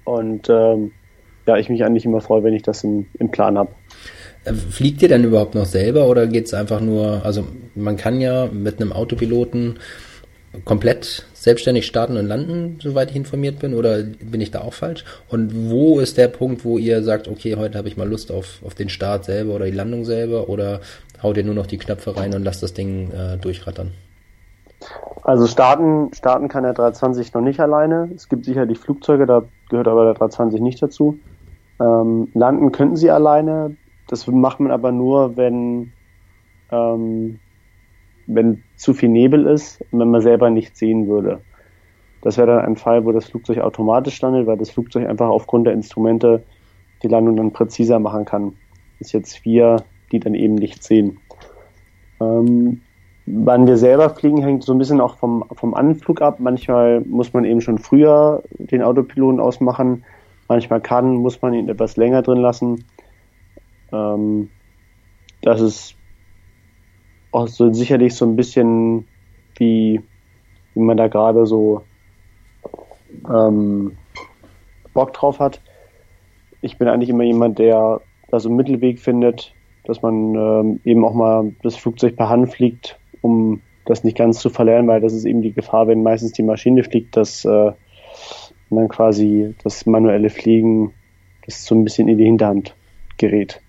Und 0.04 0.50
ähm, 0.50 0.92
ja, 1.48 1.58
ich 1.58 1.70
mich 1.70 1.86
eigentlich 1.86 2.06
immer 2.06 2.20
freue, 2.20 2.44
wenn 2.44 2.54
ich 2.54 2.64
das 2.64 2.84
im, 2.84 3.06
im 3.18 3.32
Plan 3.32 3.58
habe. 3.58 3.72
Äh, 4.44 4.54
fliegt 4.54 5.02
ihr 5.02 5.08
denn 5.08 5.24
überhaupt 5.24 5.56
noch 5.56 5.66
selber 5.66 6.08
oder 6.08 6.28
geht 6.28 6.48
es 6.48 6.54
einfach 6.54 6.82
nur, 6.82 7.24
also 7.24 7.46
man 7.76 7.96
kann 7.96 8.20
ja 8.20 8.48
mit 8.48 8.82
einem 8.82 8.92
Autopiloten 8.92 9.80
komplett 10.66 11.28
selbstständig 11.34 11.86
starten 11.86 12.18
und 12.18 12.26
landen, 12.26 12.80
soweit 12.82 13.12
ich 13.12 13.16
informiert 13.16 13.60
bin, 13.60 13.76
oder 13.76 14.02
bin 14.02 14.42
ich 14.42 14.50
da 14.50 14.62
auch 14.62 14.74
falsch? 14.74 15.06
Und 15.28 15.70
wo 15.70 16.00
ist 16.00 16.18
der 16.18 16.28
Punkt, 16.28 16.66
wo 16.66 16.80
ihr 16.80 17.04
sagt, 17.04 17.28
okay, 17.28 17.56
heute 17.56 17.78
habe 17.78 17.88
ich 17.88 17.98
mal 17.98 18.10
Lust 18.10 18.32
auf, 18.32 18.60
auf 18.64 18.74
den 18.74 18.90
Start 18.90 19.26
selber 19.26 19.54
oder 19.54 19.66
die 19.66 19.72
Landung 19.72 20.06
selber, 20.06 20.50
oder 20.50 20.82
haut 21.22 21.38
ihr 21.38 21.44
nur 21.44 21.54
noch 21.54 21.68
die 21.68 21.78
Knöpfe 21.78 22.18
rein 22.18 22.34
und 22.34 22.44
lasst 22.44 22.64
das 22.64 22.74
Ding 22.74 23.12
äh, 23.12 23.38
durchrattern? 23.38 23.92
Also 25.24 25.48
starten, 25.48 26.14
starten 26.14 26.48
kann 26.48 26.64
der 26.64 26.74
320 26.74 27.34
noch 27.34 27.42
nicht 27.42 27.60
alleine. 27.60 28.10
Es 28.16 28.30
gibt 28.30 28.46
sicherlich 28.46 28.80
Flugzeuge, 28.80 29.26
da 29.26 29.44
gehört 29.70 29.88
aber 29.88 30.06
der 30.06 30.14
320 30.14 30.62
nicht 30.62 30.82
dazu. 30.82 31.20
Ähm, 31.80 32.30
landen 32.34 32.72
könnten 32.72 32.96
sie 32.96 33.12
alleine. 33.12 33.76
Das 34.08 34.28
macht 34.28 34.60
man 34.60 34.72
aber 34.72 34.92
nur, 34.92 35.38
wenn, 35.38 35.92
ähm, 36.72 37.40
wenn 38.28 38.64
zu 38.76 38.94
viel 38.94 39.10
Nebel 39.10 39.46
ist 39.46 39.82
und 39.92 40.00
wenn 40.00 40.12
man 40.12 40.22
selber 40.22 40.50
nicht 40.50 40.76
sehen 40.78 41.08
würde. 41.08 41.42
Das 42.22 42.38
wäre 42.38 42.48
dann 42.48 42.66
ein 42.66 42.76
Fall, 42.76 43.06
wo 43.06 43.12
das 43.12 43.26
Flugzeug 43.26 43.60
automatisch 43.60 44.22
landet, 44.22 44.48
weil 44.48 44.58
das 44.58 44.72
Flugzeug 44.72 45.08
einfach 45.08 45.30
aufgrund 45.30 45.68
der 45.68 45.74
Instrumente 45.74 46.44
die 47.02 47.08
Landung 47.08 47.38
dann 47.38 47.54
präziser 47.54 48.00
machen 48.00 48.26
kann. 48.26 48.56
Das 48.98 49.08
ist 49.08 49.14
jetzt 49.14 49.46
wir, 49.46 49.84
die 50.12 50.20
dann 50.20 50.36
eben 50.36 50.56
nicht 50.56 50.84
sehen. 50.84 51.20
Ähm, 52.20 52.82
wann 53.32 53.68
wir 53.68 53.78
selber 53.78 54.10
fliegen, 54.10 54.42
hängt 54.42 54.64
so 54.64 54.74
ein 54.74 54.80
bisschen 54.80 55.02
auch 55.02 55.18
vom, 55.18 55.46
vom 55.54 55.74
Anflug 55.74 56.22
ab. 56.22 56.40
Manchmal 56.40 57.02
muss 57.02 57.34
man 57.34 57.46
eben 57.46 57.62
schon 57.62 57.78
früher 57.78 58.44
den 58.58 58.82
Autopiloten 58.82 59.40
ausmachen. 59.40 60.04
Manchmal 60.48 60.82
kann, 60.82 61.16
muss 61.16 61.42
man 61.42 61.54
ihn 61.54 61.70
etwas 61.70 61.96
länger 61.96 62.24
drin 62.24 62.40
lassen. 62.40 62.86
Ähm, 63.92 64.50
das 65.42 65.62
ist 65.62 65.96
auch 67.32 67.48
so 67.48 67.72
sicherlich 67.72 68.16
so 68.16 68.26
ein 68.26 68.36
bisschen 68.36 69.08
wie, 69.58 70.02
wie 70.74 70.80
man 70.80 70.98
da 70.98 71.08
gerade 71.08 71.46
so 71.46 71.84
ähm, 73.32 73.96
Bock 74.94 75.14
drauf 75.14 75.40
hat. 75.40 75.62
Ich 76.62 76.78
bin 76.78 76.88
eigentlich 76.88 77.10
immer 77.10 77.24
jemand, 77.24 77.60
der 77.60 78.02
da 78.30 78.40
so 78.40 78.50
einen 78.50 78.58
Mittelweg 78.58 79.00
findet, 79.00 79.54
dass 79.86 80.02
man 80.02 80.34
ähm, 80.34 80.82
eben 80.84 81.06
auch 81.06 81.14
mal 81.14 81.54
das 81.62 81.76
Flugzeug 81.76 82.16
per 82.16 82.30
Hand 82.30 82.52
fliegt, 82.52 82.99
um 83.22 83.62
das 83.86 84.04
nicht 84.04 84.18
ganz 84.18 84.40
zu 84.40 84.50
verlernen, 84.50 84.88
weil 84.88 85.02
das 85.02 85.14
ist 85.14 85.26
eben 85.26 85.42
die 85.42 85.54
Gefahr, 85.54 85.88
wenn 85.88 86.04
meistens 86.04 86.32
die 86.34 86.44
Maschine 86.44 86.84
fliegt, 86.84 87.18
dass 87.18 87.44
äh, 87.46 87.72
dann 88.70 88.88
quasi 88.88 89.56
das 89.64 89.86
manuelle 89.86 90.30
Fliegen 90.30 90.94
das 91.46 91.66
so 91.66 91.76
ein 91.76 91.84
bisschen 91.84 92.08
in 92.08 92.18
die 92.18 92.26
Hinterhand 92.26 92.76
gerät. 93.18 93.62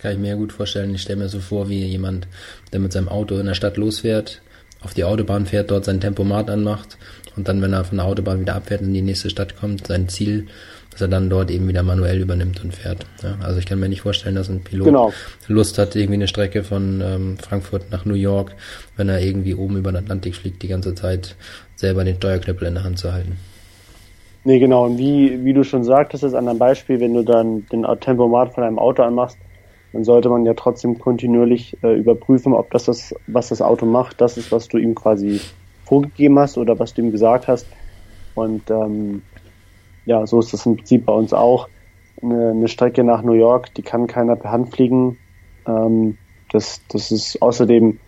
Kann 0.00 0.12
ich 0.12 0.18
mir 0.18 0.36
gut 0.36 0.52
vorstellen. 0.52 0.94
Ich 0.94 1.02
stelle 1.02 1.20
mir 1.20 1.28
so 1.28 1.40
vor, 1.40 1.68
wie 1.68 1.84
jemand, 1.84 2.28
der 2.72 2.80
mit 2.80 2.92
seinem 2.92 3.08
Auto 3.08 3.38
in 3.38 3.46
der 3.46 3.54
Stadt 3.54 3.76
losfährt, 3.76 4.42
auf 4.82 4.92
die 4.92 5.04
Autobahn 5.04 5.46
fährt, 5.46 5.70
dort 5.70 5.84
sein 5.84 6.00
Tempomat 6.00 6.50
anmacht 6.50 6.98
und 7.36 7.48
dann, 7.48 7.62
wenn 7.62 7.72
er 7.72 7.84
von 7.84 7.98
der 7.98 8.06
Autobahn 8.06 8.40
wieder 8.40 8.54
abfährt 8.54 8.82
und 8.82 8.88
in 8.88 8.94
die 8.94 9.02
nächste 9.02 9.30
Stadt 9.30 9.56
kommt, 9.56 9.86
sein 9.86 10.08
Ziel, 10.08 10.46
dass 10.90 11.00
er 11.00 11.08
dann 11.08 11.28
dort 11.28 11.50
eben 11.50 11.66
wieder 11.68 11.82
manuell 11.82 12.20
übernimmt 12.20 12.62
und 12.62 12.74
fährt. 12.74 13.06
Ja, 13.22 13.36
also 13.42 13.58
ich 13.58 13.66
kann 13.66 13.80
mir 13.80 13.88
nicht 13.88 14.02
vorstellen, 14.02 14.36
dass 14.36 14.48
ein 14.48 14.62
Pilot 14.62 14.86
genau. 14.86 15.12
Lust 15.48 15.78
hat, 15.78 15.96
irgendwie 15.96 16.14
eine 16.14 16.28
Strecke 16.28 16.62
von 16.62 17.02
ähm, 17.04 17.38
Frankfurt 17.38 17.90
nach 17.90 18.04
New 18.04 18.14
York, 18.14 18.54
wenn 18.96 19.08
er 19.08 19.20
irgendwie 19.20 19.54
oben 19.54 19.76
über 19.76 19.90
den 19.92 20.04
Atlantik 20.04 20.36
fliegt, 20.36 20.62
die 20.62 20.68
ganze 20.68 20.94
Zeit 20.94 21.36
selber 21.76 22.04
den 22.04 22.16
Steuerknüppel 22.16 22.68
in 22.68 22.74
der 22.74 22.84
Hand 22.84 22.98
zu 22.98 23.12
halten. 23.12 23.36
Nee, 24.44 24.58
genau. 24.58 24.84
Und 24.84 24.98
wie, 24.98 25.44
wie 25.44 25.54
du 25.54 25.64
schon 25.64 25.84
sagtest, 25.84 26.22
ist 26.22 26.34
an 26.34 26.48
einem 26.48 26.58
Beispiel, 26.58 27.00
wenn 27.00 27.14
du 27.14 27.22
dann 27.22 27.66
den 27.72 27.86
Tempomat 28.00 28.54
von 28.54 28.62
einem 28.62 28.78
Auto 28.78 29.02
anmachst, 29.02 29.38
dann 29.94 30.04
sollte 30.04 30.28
man 30.28 30.44
ja 30.44 30.54
trotzdem 30.54 30.98
kontinuierlich 30.98 31.76
äh, 31.82 31.94
überprüfen, 31.94 32.52
ob 32.52 32.70
das, 32.70 32.84
das, 32.84 33.14
was 33.26 33.48
das 33.48 33.62
Auto 33.62 33.86
macht, 33.86 34.20
das 34.20 34.36
ist, 34.36 34.52
was 34.52 34.68
du 34.68 34.76
ihm 34.76 34.94
quasi 34.94 35.40
vorgegeben 35.84 36.38
hast 36.38 36.58
oder 36.58 36.78
was 36.78 36.92
du 36.92 37.02
ihm 37.02 37.12
gesagt 37.12 37.48
hast. 37.48 37.66
Und 38.34 38.70
ähm, 38.70 39.22
ja, 40.06 40.26
so 40.26 40.38
ist 40.40 40.52
das 40.52 40.66
im 40.66 40.76
Prinzip 40.76 41.06
bei 41.06 41.12
uns 41.12 41.32
auch. 41.32 41.68
Eine, 42.22 42.50
eine 42.50 42.68
Strecke 42.68 43.04
nach 43.04 43.22
New 43.22 43.32
York, 43.32 43.74
die 43.74 43.82
kann 43.82 44.06
keiner 44.06 44.36
per 44.36 44.52
Hand 44.52 44.74
fliegen. 44.74 45.18
Ähm, 45.66 46.16
das, 46.50 46.80
das 46.88 47.10
ist 47.10 47.42
außerdem 47.42 47.98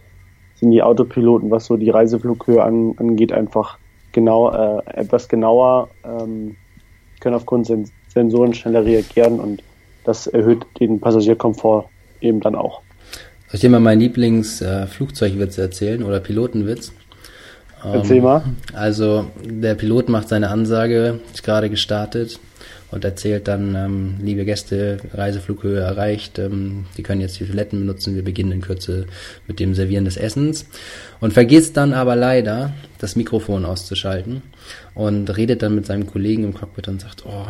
sind 0.57 0.71
die 0.71 0.83
Autopiloten, 0.83 1.51
was 1.51 1.67
so 1.67 1.77
die 1.77 1.91
Reiseflughöhe 1.91 2.63
an, 2.63 2.95
angeht, 2.97 3.33
einfach 3.33 3.79
genau 4.13 4.51
äh, 4.51 4.83
etwas 4.87 5.29
genauer, 5.29 5.91
ähm, 6.05 6.57
können 7.21 7.35
aufgrund 7.35 7.71
Sensoren 8.09 8.55
schneller 8.55 8.85
reagieren 8.85 9.41
und 9.41 9.63
das 10.05 10.27
erhöht 10.27 10.65
den 10.81 11.01
Passagierkomfort 11.01 11.89
eben 12.21 12.41
dann 12.41 12.55
auch. 12.55 12.81
Soll 13.49 13.55
ich 13.55 13.61
dir 13.61 13.71
mal 13.71 13.81
meinen 13.81 14.01
Lieblingsflugzeugwitz 14.01 15.59
äh, 15.59 15.63
erzählen 15.63 16.03
oder 16.03 16.21
Pilotenwitz? 16.21 16.93
Erzähl 17.93 18.19
ähm, 18.19 18.23
mal. 18.25 18.43
Also 18.73 19.31
der 19.45 19.75
Pilot 19.75 20.09
macht 20.09 20.29
seine 20.29 20.51
Ansage, 20.51 21.21
ist 21.33 21.43
gerade 21.43 21.71
gestartet 21.71 22.41
und 22.91 23.05
erzählt 23.05 23.49
dann, 23.49 23.75
ähm, 23.75 24.15
liebe 24.21 24.45
Gäste, 24.45 24.99
Reiseflughöhe 25.13 25.81
erreicht, 25.81 26.39
ähm, 26.39 26.87
Sie 26.95 27.03
können 27.03 27.21
jetzt 27.21 27.39
die 27.39 27.47
Toiletten 27.47 27.81
benutzen, 27.81 28.15
wir 28.15 28.25
beginnen 28.25 28.53
in 28.53 28.61
Kürze 28.61 29.07
mit 29.47 29.61
dem 29.61 29.75
Servieren 29.75 30.05
des 30.05 30.17
Essens 30.17 30.67
und 31.21 31.33
vergisst 31.33 31.77
dann 31.77 31.93
aber 31.93 32.17
leider 32.17 32.73
das 32.99 33.17
Mikrofon 33.17 33.65
auszuschalten 33.65 34.43
und 34.95 35.37
redet 35.37 35.63
dann 35.63 35.75
mit 35.75 35.87
seinem 35.87 36.07
Kollegen 36.07 36.45
im 36.45 36.55
Cockpit 36.55 36.89
und 36.89 37.01
sagt, 37.01 37.25
oh, 37.27 37.47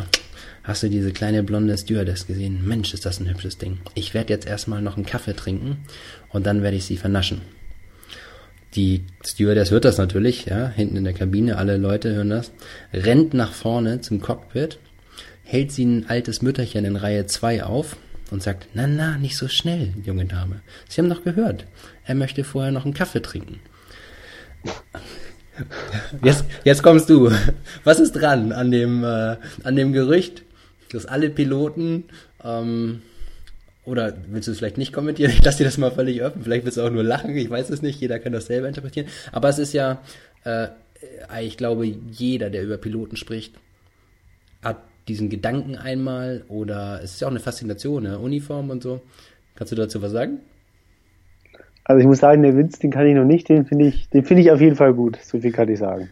Hast 0.66 0.82
du 0.82 0.88
diese 0.88 1.12
kleine 1.12 1.44
blonde 1.44 1.78
Stewardess 1.78 2.26
gesehen? 2.26 2.66
Mensch, 2.66 2.92
ist 2.92 3.06
das 3.06 3.20
ein 3.20 3.30
hübsches 3.30 3.56
Ding. 3.56 3.78
Ich 3.94 4.14
werde 4.14 4.32
jetzt 4.32 4.48
erstmal 4.48 4.82
noch 4.82 4.96
einen 4.96 5.06
Kaffee 5.06 5.36
trinken 5.36 5.76
und 6.30 6.44
dann 6.44 6.64
werde 6.64 6.76
ich 6.76 6.86
sie 6.86 6.96
vernaschen. 6.96 7.40
Die 8.76 9.04
Stewardess 9.24 9.70
hört 9.70 9.86
das 9.86 9.96
natürlich, 9.96 10.44
ja, 10.44 10.68
hinten 10.68 10.96
in 10.96 11.04
der 11.04 11.14
Kabine, 11.14 11.56
alle 11.56 11.78
Leute 11.78 12.14
hören 12.14 12.28
das, 12.28 12.52
rennt 12.92 13.32
nach 13.32 13.52
vorne 13.52 14.02
zum 14.02 14.20
Cockpit, 14.20 14.78
hält 15.44 15.72
sie 15.72 15.86
ein 15.86 16.10
altes 16.10 16.42
Mütterchen 16.42 16.84
in 16.84 16.96
Reihe 16.96 17.24
2 17.24 17.64
auf 17.64 17.96
und 18.30 18.42
sagt, 18.42 18.68
na, 18.74 18.86
na, 18.86 19.16
nicht 19.16 19.38
so 19.38 19.48
schnell, 19.48 19.94
junge 20.04 20.26
Dame. 20.26 20.60
Sie 20.90 21.00
haben 21.00 21.08
doch 21.08 21.24
gehört, 21.24 21.64
er 22.04 22.16
möchte 22.16 22.44
vorher 22.44 22.70
noch 22.70 22.84
einen 22.84 22.92
Kaffee 22.92 23.22
trinken. 23.22 23.60
Jetzt, 26.22 26.44
jetzt 26.64 26.82
kommst 26.82 27.08
du. 27.08 27.30
Was 27.84 27.98
ist 27.98 28.12
dran 28.12 28.52
an 28.52 28.70
dem, 28.70 29.04
äh, 29.04 29.36
an 29.64 29.74
dem 29.74 29.94
Gerücht, 29.94 30.42
dass 30.92 31.06
alle 31.06 31.30
Piloten, 31.30 32.04
ähm, 32.44 33.00
oder 33.86 34.12
willst 34.28 34.48
du 34.48 34.52
es 34.52 34.58
vielleicht 34.58 34.78
nicht 34.78 34.92
kommentieren? 34.92 35.30
Ich 35.34 35.42
lasse 35.42 35.58
dir 35.58 35.64
das 35.64 35.78
mal 35.78 35.90
völlig 35.90 36.22
offen. 36.22 36.42
Vielleicht 36.42 36.64
willst 36.64 36.76
du 36.76 36.82
auch 36.82 36.90
nur 36.90 37.04
lachen. 37.04 37.34
Ich 37.36 37.48
weiß 37.48 37.70
es 37.70 37.82
nicht. 37.82 38.00
Jeder 38.00 38.18
kann 38.18 38.32
das 38.32 38.46
selber 38.46 38.68
interpretieren. 38.68 39.06
Aber 39.32 39.48
es 39.48 39.58
ist 39.58 39.72
ja, 39.72 40.02
äh, 40.44 40.68
ich 41.40 41.56
glaube, 41.56 41.86
jeder, 41.86 42.50
der 42.50 42.64
über 42.64 42.76
Piloten 42.76 43.16
spricht, 43.16 43.54
hat 44.62 44.78
diesen 45.08 45.30
Gedanken 45.30 45.76
einmal 45.76 46.42
oder 46.48 47.00
es 47.02 47.14
ist 47.14 47.20
ja 47.20 47.28
auch 47.28 47.30
eine 47.32 47.40
Faszination, 47.40 48.02
ne? 48.02 48.18
Uniform 48.18 48.70
und 48.70 48.82
so. 48.82 49.00
Kannst 49.54 49.72
du 49.72 49.76
dazu 49.76 50.02
was 50.02 50.12
sagen? 50.12 50.40
Also 51.84 52.00
ich 52.00 52.06
muss 52.06 52.18
sagen, 52.18 52.42
der 52.42 52.56
Witz, 52.56 52.80
den 52.80 52.90
kann 52.90 53.06
ich 53.06 53.14
noch 53.14 53.24
nicht, 53.24 53.48
den 53.48 53.64
finde 53.64 53.86
ich, 53.86 54.08
den 54.08 54.24
finde 54.24 54.42
ich 54.42 54.50
auf 54.50 54.60
jeden 54.60 54.74
Fall 54.74 54.92
gut. 54.92 55.18
So 55.22 55.38
viel 55.38 55.52
kann 55.52 55.68
ich 55.68 55.78
sagen. 55.78 56.10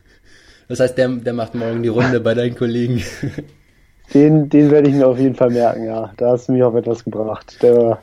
Das 0.69 0.79
heißt, 0.79 0.97
der, 0.97 1.09
der 1.09 1.33
macht 1.33 1.55
morgen 1.57 1.83
die 1.83 1.89
Runde 1.89 2.21
bei 2.21 2.35
deinen 2.35 2.55
Kollegen. 2.55 3.03
Den, 4.12 4.49
den 4.49 4.71
werde 4.71 4.88
ich 4.88 4.95
mir 4.95 5.07
auf 5.07 5.19
jeden 5.19 5.35
Fall 5.35 5.51
merken, 5.51 5.85
ja. 5.85 6.12
Da 6.17 6.31
hast 6.31 6.49
du 6.49 6.53
mich 6.53 6.62
auf 6.62 6.75
etwas 6.75 7.05
gebracht. 7.05 7.57
Der, 7.62 7.99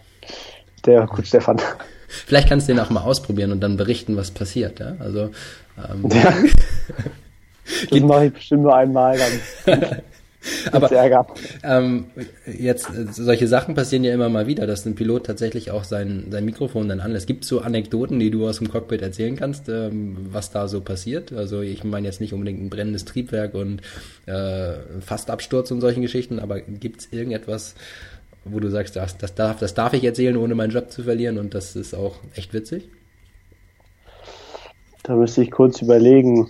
der, 0.86 1.06
gut, 1.08 1.28
Stefan. 1.28 1.58
Vielleicht 2.08 2.50
kannst 2.50 2.68
du 2.68 2.74
den 2.74 2.82
auch 2.82 2.90
mal 2.90 3.02
ausprobieren 3.02 3.52
und 3.52 3.62
dann 3.62 3.78
berichten, 3.78 4.18
was 4.18 4.32
passiert, 4.32 4.80
ja. 4.80 4.96
Also, 5.00 5.30
ähm, 5.78 6.10
ja. 6.12 6.34
das 7.90 8.00
mache 8.02 8.26
ich 8.26 8.34
bestimmt 8.34 8.64
nur 8.64 8.76
einmal 8.76 9.18
dann. 9.66 10.02
Aber 10.72 10.90
ähm, 11.64 12.06
jetzt 12.46 12.88
solche 13.12 13.48
Sachen 13.48 13.76
passieren 13.76 14.04
ja 14.04 14.14
immer 14.14 14.30
mal 14.30 14.48
wieder, 14.48 14.66
dass 14.66 14.86
ein 14.86 14.96
Pilot 14.96 15.26
tatsächlich 15.26 15.70
auch 15.72 15.84
sein, 15.84 16.28
sein 16.32 16.46
Mikrofon 16.46 16.90
dann 16.90 17.00
anlässt. 17.00 17.28
Gibt 17.28 17.44
es 17.44 17.50
so 17.50 17.62
Anekdoten, 17.62 18.20
die 18.20 18.32
du 18.32 18.48
aus 18.48 18.58
dem 18.58 18.70
Cockpit 18.70 19.02
erzählen 19.02 19.36
kannst, 19.36 19.70
ähm, 19.70 20.18
was 20.32 20.52
da 20.52 20.68
so 20.68 20.82
passiert? 20.82 21.32
Also 21.32 21.62
ich 21.62 21.84
meine 21.84 22.08
jetzt 22.08 22.22
nicht 22.22 22.34
unbedingt 22.34 22.62
ein 22.62 22.70
brennendes 22.70 23.06
Triebwerk 23.06 23.54
und 23.54 23.82
äh, 24.26 24.74
Fastabsturz 25.00 25.70
und 25.72 25.82
solchen 25.82 26.02
Geschichten, 26.02 26.40
aber 26.40 26.60
gibt 26.60 27.02
es 27.02 27.08
irgendetwas, 27.12 27.76
wo 28.44 28.60
du 28.60 28.70
sagst, 28.70 28.96
das, 28.96 29.18
das, 29.18 29.36
darf, 29.36 29.60
das 29.60 29.76
darf 29.76 29.94
ich 29.94 30.04
erzählen, 30.04 30.38
ohne 30.38 30.56
meinen 30.56 30.72
Job 30.72 30.92
zu 30.92 31.04
verlieren 31.04 31.38
und 31.38 31.54
das 31.54 31.76
ist 31.76 31.94
auch 31.94 32.16
echt 32.36 32.54
witzig? 32.54 32.90
Da 35.04 35.16
müsste 35.16 35.44
ich 35.44 35.52
kurz 35.52 35.82
überlegen 35.82 36.48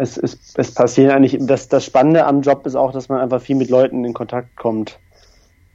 es, 0.00 0.16
es, 0.16 0.54
es 0.56 0.74
passieren 0.74 1.10
eigentlich, 1.10 1.36
das, 1.40 1.68
das 1.68 1.84
Spannende 1.84 2.24
am 2.24 2.40
Job 2.40 2.66
ist 2.66 2.74
auch, 2.74 2.92
dass 2.92 3.08
man 3.08 3.20
einfach 3.20 3.40
viel 3.40 3.56
mit 3.56 3.70
Leuten 3.70 4.04
in 4.04 4.14
Kontakt 4.14 4.56
kommt. 4.56 4.98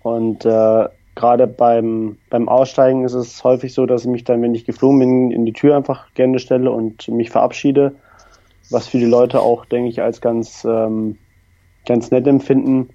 Und 0.02 0.46
äh, 0.46 0.86
gerade 1.16 1.48
beim, 1.48 2.18
beim 2.30 2.50
Aussteigen 2.50 3.06
ist 3.06 3.14
es 3.14 3.44
häufig 3.44 3.74
so, 3.74 3.86
dass 3.86 4.02
ich 4.02 4.10
mich 4.10 4.24
dann, 4.24 4.42
wenn 4.42 4.56
ich 4.56 4.66
geflogen 4.66 5.00
bin, 5.00 5.32
in 5.32 5.46
die 5.46 5.54
Tür 5.54 5.76
einfach 5.76 6.14
gerne 6.14 6.40
stelle 6.40 6.72
und 6.72 7.08
mich 7.08 7.30
verabschiede, 7.30 7.96
was 8.70 8.88
viele 8.88 9.08
Leute 9.08 9.42
auch, 9.42 9.66
denke 9.66 9.90
ich, 9.90 10.02
als 10.02 10.22
ganz, 10.22 10.66
ähm, 10.66 11.18
ganz 11.86 12.12
nett 12.12 12.28
empfinden. 12.28 12.90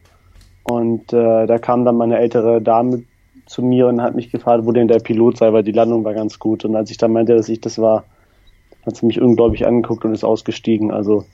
Und 0.64 1.12
äh, 1.12 1.46
da 1.46 1.58
kam 1.58 1.84
dann 1.84 1.96
meine 1.96 2.18
ältere 2.18 2.60
Dame 2.60 3.04
zu 3.46 3.62
mir 3.62 3.86
und 3.86 4.02
hat 4.02 4.14
mich 4.14 4.30
gefragt, 4.30 4.66
wo 4.66 4.72
denn 4.72 4.88
der 4.88 4.98
Pilot 4.98 5.38
sei, 5.38 5.52
weil 5.52 5.62
die 5.62 5.72
Landung 5.72 6.04
war 6.04 6.14
ganz 6.14 6.38
gut. 6.38 6.64
Und 6.64 6.76
als 6.76 6.90
ich 6.90 6.98
dann 6.98 7.12
meinte, 7.12 7.34
dass 7.34 7.48
ich 7.48 7.60
das 7.60 7.78
war, 7.78 8.04
hat 8.90 8.96
sie 8.96 9.06
mich 9.06 9.20
unglaublich 9.20 9.66
angeguckt 9.66 10.04
und 10.04 10.12
ist 10.12 10.24
ausgestiegen. 10.24 10.90
Also 10.90 11.24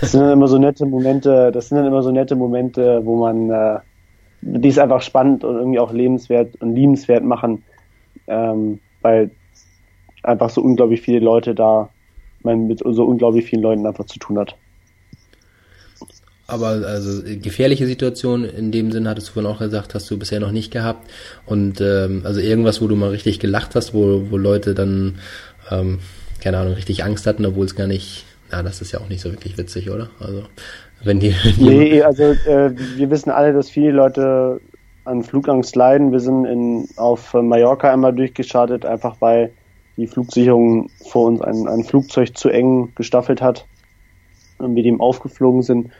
das 0.00 0.12
sind 0.12 0.20
dann 0.20 0.32
immer 0.32 0.48
so 0.48 0.58
nette 0.58 0.86
Momente, 0.86 1.50
das 1.52 1.68
sind 1.68 1.78
dann 1.78 1.86
immer 1.86 2.02
so 2.02 2.10
nette 2.10 2.36
Momente, 2.36 3.00
wo 3.04 3.16
man 3.16 3.50
äh, 3.50 3.78
die 4.40 4.68
ist 4.68 4.78
einfach 4.78 5.00
spannend 5.00 5.42
und 5.42 5.56
irgendwie 5.56 5.78
auch 5.78 5.92
lebenswert 5.92 6.56
und 6.60 6.74
liebenswert 6.74 7.24
machen, 7.24 7.62
ähm, 8.26 8.80
weil 9.00 9.30
einfach 10.22 10.50
so 10.50 10.60
unglaublich 10.60 11.00
viele 11.00 11.20
Leute 11.20 11.54
da 11.54 11.88
man 12.44 12.66
mit 12.66 12.80
so 12.80 13.04
unglaublich 13.04 13.46
vielen 13.46 13.62
Leuten 13.62 13.86
einfach 13.86 14.06
zu 14.06 14.18
tun 14.18 14.38
hat. 14.38 14.54
Aber 16.46 16.66
also 16.66 17.22
gefährliche 17.24 17.86
Situation 17.86 18.44
in 18.44 18.70
dem 18.70 18.92
Sinn 18.92 19.08
hattest 19.08 19.28
du 19.28 19.32
vorhin 19.32 19.50
auch 19.50 19.60
gesagt, 19.60 19.94
hast 19.94 20.10
du 20.10 20.18
bisher 20.18 20.40
noch 20.40 20.52
nicht 20.52 20.70
gehabt. 20.70 21.10
Und 21.46 21.80
ähm, 21.80 22.20
also 22.24 22.40
irgendwas, 22.40 22.82
wo 22.82 22.86
du 22.86 22.96
mal 22.96 23.08
richtig 23.08 23.40
gelacht 23.40 23.74
hast, 23.74 23.94
wo, 23.94 24.30
wo 24.30 24.36
Leute 24.36 24.74
dann 24.74 25.20
ähm, 25.70 26.00
keine 26.44 26.58
Ahnung, 26.58 26.74
richtig 26.74 27.02
Angst 27.02 27.26
hatten, 27.26 27.46
obwohl 27.46 27.64
es 27.64 27.74
gar 27.74 27.86
nicht, 27.86 28.26
na, 28.50 28.62
das 28.62 28.82
ist 28.82 28.92
ja 28.92 29.00
auch 29.00 29.08
nicht 29.08 29.22
so 29.22 29.30
wirklich 29.32 29.56
witzig, 29.56 29.90
oder? 29.90 30.10
Also, 30.20 30.42
wenn 31.02 31.18
die. 31.18 31.34
Wenn 31.56 31.64
nee, 31.66 32.02
also 32.02 32.22
äh, 32.22 32.70
wir 32.96 33.10
wissen 33.10 33.30
alle, 33.30 33.54
dass 33.54 33.70
viele 33.70 33.92
Leute 33.92 34.60
an 35.06 35.22
Flugangst 35.22 35.74
leiden. 35.74 36.12
Wir 36.12 36.20
sind 36.20 36.44
in, 36.44 36.86
auf 36.96 37.32
Mallorca 37.32 37.90
einmal 37.90 38.12
durchgestartet, 38.12 38.84
einfach 38.84 39.16
weil 39.20 39.52
die 39.96 40.06
Flugsicherung 40.06 40.90
vor 41.10 41.26
uns 41.26 41.40
ein, 41.40 41.66
ein 41.66 41.82
Flugzeug 41.82 42.36
zu 42.36 42.50
eng 42.50 42.92
gestaffelt 42.94 43.40
hat 43.40 43.64
und 44.58 44.74
wir 44.76 44.82
dem 44.82 45.00
aufgeflogen 45.00 45.62
sind. 45.62 45.90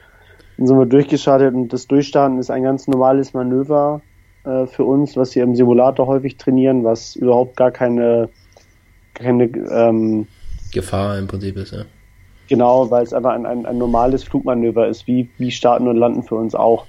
Dann 0.58 0.66
sind 0.66 0.78
wir 0.78 0.86
durchgestartet 0.86 1.54
und 1.54 1.72
das 1.72 1.86
Durchstarten 1.86 2.38
ist 2.38 2.50
ein 2.50 2.62
ganz 2.62 2.86
normales 2.86 3.32
Manöver 3.32 4.02
äh, 4.44 4.66
für 4.66 4.84
uns, 4.84 5.16
was 5.16 5.34
wir 5.34 5.42
im 5.42 5.54
Simulator 5.54 6.06
häufig 6.06 6.36
trainieren, 6.36 6.84
was 6.84 7.16
überhaupt 7.16 7.56
gar 7.56 7.70
keine 7.70 8.28
keine 9.14 9.44
ähm, 9.44 10.26
Gefahr 10.72 11.18
im 11.18 11.26
Prinzip 11.26 11.56
ist, 11.56 11.72
ja. 11.72 11.84
Genau, 12.48 12.90
weil 12.90 13.04
es 13.04 13.14
einfach 13.14 13.32
ein, 13.32 13.46
ein, 13.46 13.64
ein 13.64 13.78
normales 13.78 14.24
Flugmanöver 14.24 14.88
ist, 14.88 15.06
wie, 15.06 15.30
wie 15.38 15.50
Starten 15.50 15.88
und 15.88 15.96
Landen 15.96 16.24
für 16.24 16.34
uns 16.34 16.54
auch. 16.54 16.84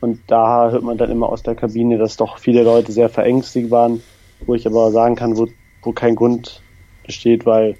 Und 0.00 0.18
da 0.26 0.70
hört 0.70 0.82
man 0.82 0.98
dann 0.98 1.10
immer 1.10 1.28
aus 1.28 1.42
der 1.42 1.54
Kabine, 1.54 1.98
dass 1.98 2.16
doch 2.16 2.38
viele 2.38 2.62
Leute 2.64 2.90
sehr 2.90 3.08
verängstigt 3.08 3.70
waren, 3.70 4.02
wo 4.46 4.54
ich 4.54 4.66
aber 4.66 4.90
sagen 4.90 5.14
kann, 5.14 5.36
wo, 5.36 5.46
wo 5.82 5.92
kein 5.92 6.16
Grund 6.16 6.62
besteht, 7.06 7.46
weil, 7.46 7.76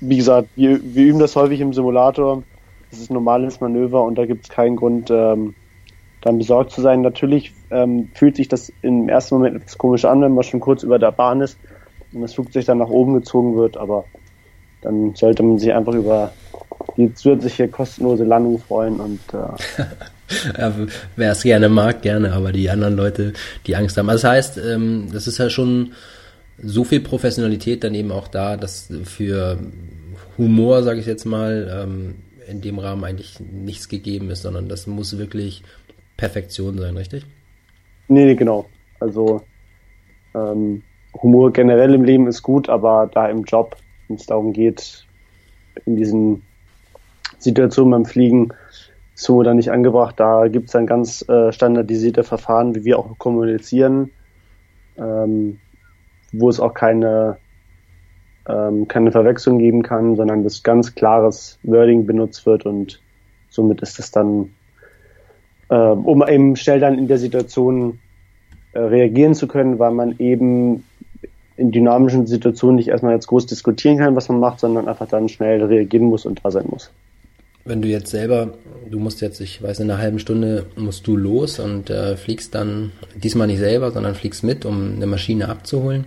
wie 0.00 0.16
gesagt, 0.16 0.48
wir, 0.56 0.80
wir 0.82 1.04
üben 1.04 1.18
das 1.18 1.36
häufig 1.36 1.60
im 1.60 1.72
Simulator. 1.72 2.42
Das 2.90 3.00
ist 3.00 3.10
ein 3.10 3.14
normales 3.14 3.60
Manöver 3.60 4.02
und 4.02 4.16
da 4.16 4.24
gibt 4.24 4.44
es 4.44 4.50
keinen 4.50 4.76
Grund, 4.76 5.10
ähm, 5.10 5.54
dann 6.22 6.38
besorgt 6.38 6.72
zu 6.72 6.80
sein. 6.80 7.02
Natürlich 7.02 7.52
ähm, 7.70 8.08
fühlt 8.14 8.36
sich 8.36 8.48
das 8.48 8.72
im 8.82 9.08
ersten 9.08 9.36
Moment 9.36 9.56
etwas 9.56 9.78
komisch 9.78 10.06
an, 10.06 10.22
wenn 10.22 10.34
man 10.34 10.42
schon 10.42 10.60
kurz 10.60 10.82
über 10.82 10.98
der 10.98 11.12
Bahn 11.12 11.42
ist 11.42 11.58
und 12.12 12.22
das 12.22 12.34
Flugzeug 12.34 12.64
dann 12.66 12.78
nach 12.78 12.88
oben 12.88 13.14
gezogen 13.14 13.56
wird, 13.56 13.76
aber 13.76 14.04
dann 14.82 15.14
sollte 15.14 15.42
man 15.42 15.58
sich 15.58 15.72
einfach 15.72 15.94
über 15.94 16.32
die 16.96 17.12
zusätzliche 17.14 17.68
kostenlose 17.68 18.24
Landung 18.24 18.58
freuen 18.58 19.00
und 19.00 19.20
äh, 19.32 19.82
ja, 20.58 20.74
wer 21.16 21.32
es 21.32 21.42
gerne 21.42 21.68
mag, 21.68 22.02
gerne, 22.02 22.32
aber 22.32 22.52
die 22.52 22.70
anderen 22.70 22.96
Leute, 22.96 23.32
die 23.66 23.76
Angst 23.76 23.96
haben. 23.96 24.08
Also 24.08 24.22
das 24.22 24.30
heißt, 24.30 24.58
ähm, 24.58 25.08
das 25.12 25.26
ist 25.26 25.38
ja 25.38 25.50
schon 25.50 25.92
so 26.60 26.84
viel 26.84 27.00
Professionalität 27.00 27.84
dann 27.84 27.94
eben 27.94 28.10
auch 28.10 28.28
da, 28.28 28.56
dass 28.56 28.92
für 29.04 29.58
Humor, 30.36 30.82
sage 30.82 31.00
ich 31.00 31.06
jetzt 31.06 31.24
mal, 31.24 31.84
ähm, 31.84 32.16
in 32.48 32.60
dem 32.60 32.78
Rahmen 32.78 33.04
eigentlich 33.04 33.38
nichts 33.40 33.88
gegeben 33.88 34.30
ist, 34.30 34.42
sondern 34.42 34.68
das 34.68 34.86
muss 34.86 35.18
wirklich 35.18 35.62
Perfektion 36.16 36.78
sein, 36.78 36.96
richtig? 36.96 37.26
Nee, 38.08 38.34
genau. 38.34 38.66
Also 39.00 39.42
ähm, 40.34 40.82
Humor 41.22 41.52
generell 41.52 41.94
im 41.94 42.04
Leben 42.04 42.26
ist 42.26 42.42
gut, 42.42 42.68
aber 42.68 43.10
da 43.12 43.28
im 43.28 43.44
Job, 43.44 43.76
wenn 44.06 44.16
es 44.16 44.26
darum 44.26 44.52
geht, 44.52 45.06
in 45.84 45.96
diesen 45.96 46.42
Situationen 47.38 47.90
beim 47.90 48.04
Fliegen 48.04 48.52
ist 49.14 49.28
Humor 49.28 49.44
dann 49.44 49.56
nicht 49.56 49.70
angebracht. 49.70 50.18
Da 50.18 50.48
gibt 50.48 50.66
es 50.66 50.72
dann 50.72 50.86
ganz 50.86 51.28
äh, 51.28 51.52
standardisierte 51.52 52.22
Verfahren, 52.22 52.74
wie 52.74 52.84
wir 52.84 52.98
auch 52.98 53.18
kommunizieren, 53.18 54.10
ähm, 54.96 55.58
wo 56.32 56.48
es 56.48 56.60
auch 56.60 56.74
keine, 56.74 57.38
ähm, 58.48 58.86
keine 58.86 59.10
Verwechslung 59.10 59.58
geben 59.58 59.82
kann, 59.82 60.16
sondern 60.16 60.44
das 60.44 60.62
ganz 60.62 60.94
klares 60.94 61.58
Wording 61.64 62.06
benutzt 62.06 62.46
wird 62.46 62.64
und 62.64 63.00
somit 63.48 63.82
ist 63.82 63.98
es 63.98 64.10
dann, 64.10 64.50
äh, 65.68 65.74
um 65.74 66.26
eben 66.26 66.54
schnell 66.54 66.78
dann 66.78 66.98
in 66.98 67.08
der 67.08 67.18
Situation 67.18 67.98
äh, 68.72 68.80
reagieren 68.80 69.34
zu 69.34 69.48
können, 69.48 69.78
weil 69.78 69.90
man 69.90 70.14
eben 70.18 70.84
in 71.58 71.72
dynamischen 71.72 72.26
Situationen 72.26 72.76
nicht 72.76 72.88
erstmal 72.88 73.14
jetzt 73.14 73.26
groß 73.26 73.46
diskutieren 73.46 73.98
kann, 73.98 74.14
was 74.14 74.28
man 74.28 74.38
macht, 74.38 74.60
sondern 74.60 74.86
einfach 74.86 75.08
dann 75.08 75.28
schnell 75.28 75.62
reagieren 75.62 76.06
muss 76.06 76.24
und 76.24 76.40
da 76.42 76.50
sein 76.50 76.66
muss. 76.70 76.90
Wenn 77.64 77.82
du 77.82 77.88
jetzt 77.88 78.10
selber, 78.10 78.54
du 78.88 78.98
musst 78.98 79.20
jetzt, 79.20 79.40
ich 79.40 79.62
weiß, 79.62 79.80
in 79.80 79.90
einer 79.90 80.00
halben 80.00 80.20
Stunde 80.20 80.66
musst 80.76 81.06
du 81.06 81.16
los 81.16 81.58
und 81.58 81.90
äh, 81.90 82.16
fliegst 82.16 82.54
dann 82.54 82.92
diesmal 83.14 83.48
nicht 83.48 83.58
selber, 83.58 83.90
sondern 83.90 84.14
fliegst 84.14 84.44
mit, 84.44 84.64
um 84.64 84.94
eine 84.96 85.06
Maschine 85.06 85.48
abzuholen. 85.48 86.06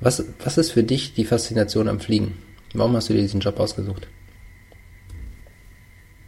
Was, 0.00 0.24
was 0.44 0.58
ist 0.58 0.70
für 0.70 0.82
dich 0.82 1.14
die 1.14 1.24
Faszination 1.24 1.88
am 1.88 1.98
Fliegen? 1.98 2.34
Warum 2.74 2.94
hast 2.94 3.08
du 3.08 3.14
dir 3.14 3.22
diesen 3.22 3.40
Job 3.40 3.58
ausgesucht? 3.58 4.06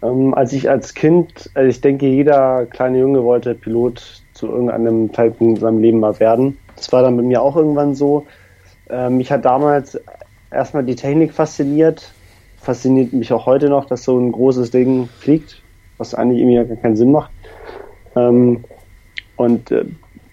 Ähm, 0.02 0.34
als 0.34 0.52
ich 0.52 0.68
als 0.68 0.94
Kind, 0.94 1.50
also 1.54 1.68
ich 1.68 1.80
denke, 1.80 2.08
jeder 2.08 2.66
kleine 2.66 2.98
Junge 2.98 3.22
wollte 3.22 3.54
Pilot 3.54 4.22
zu 4.32 4.48
irgendeinem 4.48 5.12
Zeitpunkt 5.12 5.58
in 5.58 5.60
seinem 5.60 5.80
Leben 5.80 6.00
mal 6.00 6.18
werden. 6.18 6.58
Das 6.74 6.90
war 6.90 7.02
dann 7.02 7.16
bei 7.16 7.22
mir 7.22 7.42
auch 7.42 7.54
irgendwann 7.54 7.94
so. 7.94 8.26
Ähm, 8.92 9.16
mich 9.16 9.32
hat 9.32 9.44
damals 9.44 9.98
erstmal 10.50 10.84
die 10.84 10.94
Technik 10.94 11.32
fasziniert. 11.32 12.12
Fasziniert 12.58 13.12
mich 13.12 13.32
auch 13.32 13.46
heute 13.46 13.68
noch, 13.68 13.86
dass 13.86 14.04
so 14.04 14.18
ein 14.18 14.30
großes 14.30 14.70
Ding 14.70 15.08
fliegt, 15.08 15.62
was 15.98 16.14
eigentlich 16.14 16.40
irgendwie 16.40 16.68
gar 16.68 16.76
keinen 16.76 16.96
Sinn 16.96 17.10
macht. 17.10 17.32
Ähm, 18.14 18.64
und 19.36 19.70
äh, 19.70 19.86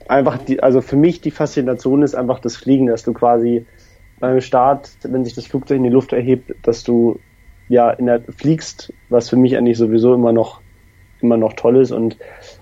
einfach 0.08 0.38
die, 0.38 0.62
also 0.62 0.82
für 0.82 0.98
mich 0.98 1.22
die 1.22 1.32
Faszination 1.32 2.04
ist 2.04 2.16
einfach 2.16 2.40
das 2.40 2.58
Fliegen, 2.58 2.88
dass 2.88 3.04
du 3.04 3.14
quasi 3.14 3.66
beim 4.20 4.42
Start, 4.42 4.92
wenn 5.04 5.24
sich 5.24 5.36
das 5.36 5.48
Flugzeug 5.48 5.78
in 5.78 5.84
die 5.84 5.90
Luft 5.90 6.12
erhebt, 6.12 6.54
dass 6.64 6.84
du 6.84 7.20
ja 7.70 7.90
in 7.92 8.08
der 8.08 8.22
fliegst, 8.24 8.94
was 9.08 9.30
für 9.30 9.38
mich 9.38 9.56
eigentlich 9.56 9.78
sowieso 9.78 10.14
immer 10.14 10.34
noch 10.34 10.62
immer 11.22 11.38
noch 11.38 11.54
toll 11.54 11.78
ist 11.78 11.92
und 11.92 12.18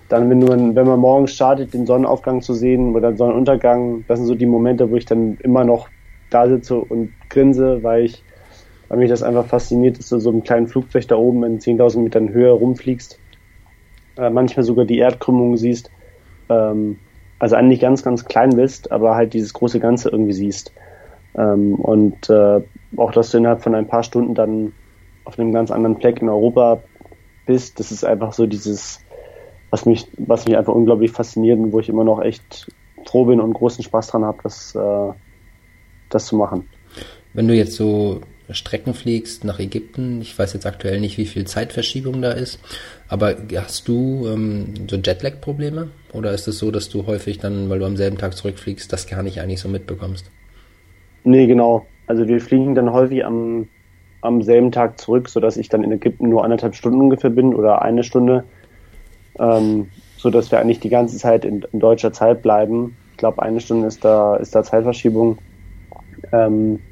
dann, 0.08 0.30
wenn, 0.30 0.40
du, 0.40 0.48
wenn 0.48 0.86
man 0.86 1.00
morgens 1.00 1.32
startet, 1.32 1.74
den 1.74 1.86
Sonnenaufgang 1.86 2.40
zu 2.40 2.54
sehen 2.54 2.94
oder 2.94 3.12
den 3.12 3.18
Sonnenuntergang, 3.18 4.04
das 4.08 4.18
sind 4.18 4.26
so 4.26 4.34
die 4.34 4.46
Momente, 4.46 4.90
wo 4.90 4.96
ich 4.96 5.04
dann 5.04 5.36
immer 5.42 5.64
noch 5.64 5.88
da 6.30 6.48
sitze 6.48 6.76
und 6.76 7.12
grinse, 7.28 7.82
weil 7.82 8.04
ich, 8.04 8.24
weil 8.88 8.98
mich 8.98 9.10
das 9.10 9.22
einfach 9.22 9.46
fasziniert, 9.46 9.98
dass 9.98 10.08
du 10.08 10.18
so 10.18 10.30
einem 10.30 10.42
kleinen 10.42 10.66
Flugzeug 10.66 11.06
da 11.08 11.16
oben 11.16 11.44
in 11.44 11.58
10.000 11.58 12.00
Metern 12.00 12.30
Höhe 12.30 12.50
rumfliegst, 12.50 13.18
äh, 14.16 14.30
manchmal 14.30 14.64
sogar 14.64 14.86
die 14.86 14.98
Erdkrümmung 14.98 15.56
siehst, 15.56 15.90
ähm, 16.48 16.98
also 17.38 17.56
eigentlich 17.56 17.80
ganz, 17.80 18.02
ganz 18.02 18.24
klein 18.24 18.56
bist, 18.56 18.90
aber 18.90 19.14
halt 19.14 19.34
dieses 19.34 19.52
große 19.52 19.78
Ganze 19.78 20.08
irgendwie 20.08 20.32
siehst. 20.32 20.72
Ähm, 21.36 21.74
und 21.74 22.30
äh, 22.30 22.60
auch, 22.96 23.12
dass 23.12 23.30
du 23.30 23.38
innerhalb 23.38 23.62
von 23.62 23.74
ein 23.74 23.86
paar 23.86 24.02
Stunden 24.02 24.34
dann 24.34 24.72
auf 25.24 25.38
einem 25.38 25.52
ganz 25.52 25.70
anderen 25.70 25.98
Fleck 25.98 26.22
in 26.22 26.28
Europa 26.30 26.82
bist, 27.46 27.78
das 27.78 27.92
ist 27.92 28.04
einfach 28.04 28.32
so 28.32 28.46
dieses, 28.46 29.00
was 29.70 29.86
mich, 29.86 30.06
was 30.18 30.46
mich 30.46 30.56
einfach 30.56 30.74
unglaublich 30.74 31.10
fasziniert 31.10 31.58
und 31.58 31.72
wo 31.72 31.80
ich 31.80 31.88
immer 31.88 32.04
noch 32.04 32.22
echt 32.22 32.68
froh 33.06 33.24
bin 33.24 33.40
und 33.40 33.52
großen 33.52 33.84
Spaß 33.84 34.08
dran 34.08 34.24
habe, 34.24 34.38
das, 34.42 34.74
äh, 34.74 35.12
das 36.10 36.26
zu 36.26 36.36
machen. 36.36 36.68
Wenn 37.34 37.48
du 37.48 37.54
jetzt 37.54 37.74
so 37.74 38.20
Strecken 38.54 38.94
fliegst 38.94 39.44
nach 39.44 39.58
Ägypten. 39.58 40.20
Ich 40.22 40.38
weiß 40.38 40.54
jetzt 40.54 40.66
aktuell 40.66 41.00
nicht, 41.00 41.18
wie 41.18 41.26
viel 41.26 41.46
Zeitverschiebung 41.46 42.22
da 42.22 42.32
ist. 42.32 42.60
Aber 43.08 43.36
hast 43.56 43.88
du 43.88 44.26
ähm, 44.26 44.74
so 44.88 44.96
Jetlag-Probleme? 44.96 45.90
Oder 46.12 46.32
ist 46.32 46.48
es 46.48 46.58
so, 46.58 46.70
dass 46.70 46.88
du 46.88 47.06
häufig 47.06 47.38
dann, 47.38 47.68
weil 47.68 47.78
du 47.78 47.84
am 47.84 47.96
selben 47.96 48.16
Tag 48.16 48.34
zurückfliegst, 48.34 48.92
das 48.92 49.06
gar 49.06 49.22
nicht 49.22 49.40
eigentlich 49.40 49.60
so 49.60 49.68
mitbekommst? 49.68 50.30
Nee, 51.24 51.46
genau. 51.46 51.86
Also 52.06 52.26
wir 52.26 52.40
fliegen 52.40 52.74
dann 52.74 52.92
häufig 52.92 53.24
am, 53.24 53.68
am 54.22 54.42
selben 54.42 54.72
Tag 54.72 54.98
zurück, 54.98 55.28
sodass 55.28 55.58
ich 55.58 55.68
dann 55.68 55.84
in 55.84 55.92
Ägypten 55.92 56.30
nur 56.30 56.44
anderthalb 56.44 56.74
Stunden 56.74 57.00
ungefähr 57.00 57.30
bin 57.30 57.54
oder 57.54 57.82
eine 57.82 58.02
Stunde. 58.02 58.44
Ähm, 59.38 59.92
so 60.16 60.30
dass 60.30 60.50
wir 60.50 60.60
eigentlich 60.60 60.80
die 60.80 60.88
ganze 60.90 61.16
Zeit 61.18 61.44
in, 61.44 61.62
in 61.72 61.80
deutscher 61.80 62.12
Zeit 62.12 62.42
bleiben. 62.42 62.98
Ich 63.12 63.16
glaube, 63.18 63.42
eine 63.42 63.60
Stunde 63.60 63.86
ist 63.88 64.04
da, 64.04 64.36
ist 64.36 64.54
da 64.54 64.62
Zeitverschiebung. 64.64 65.40
Ähm, 66.32 66.84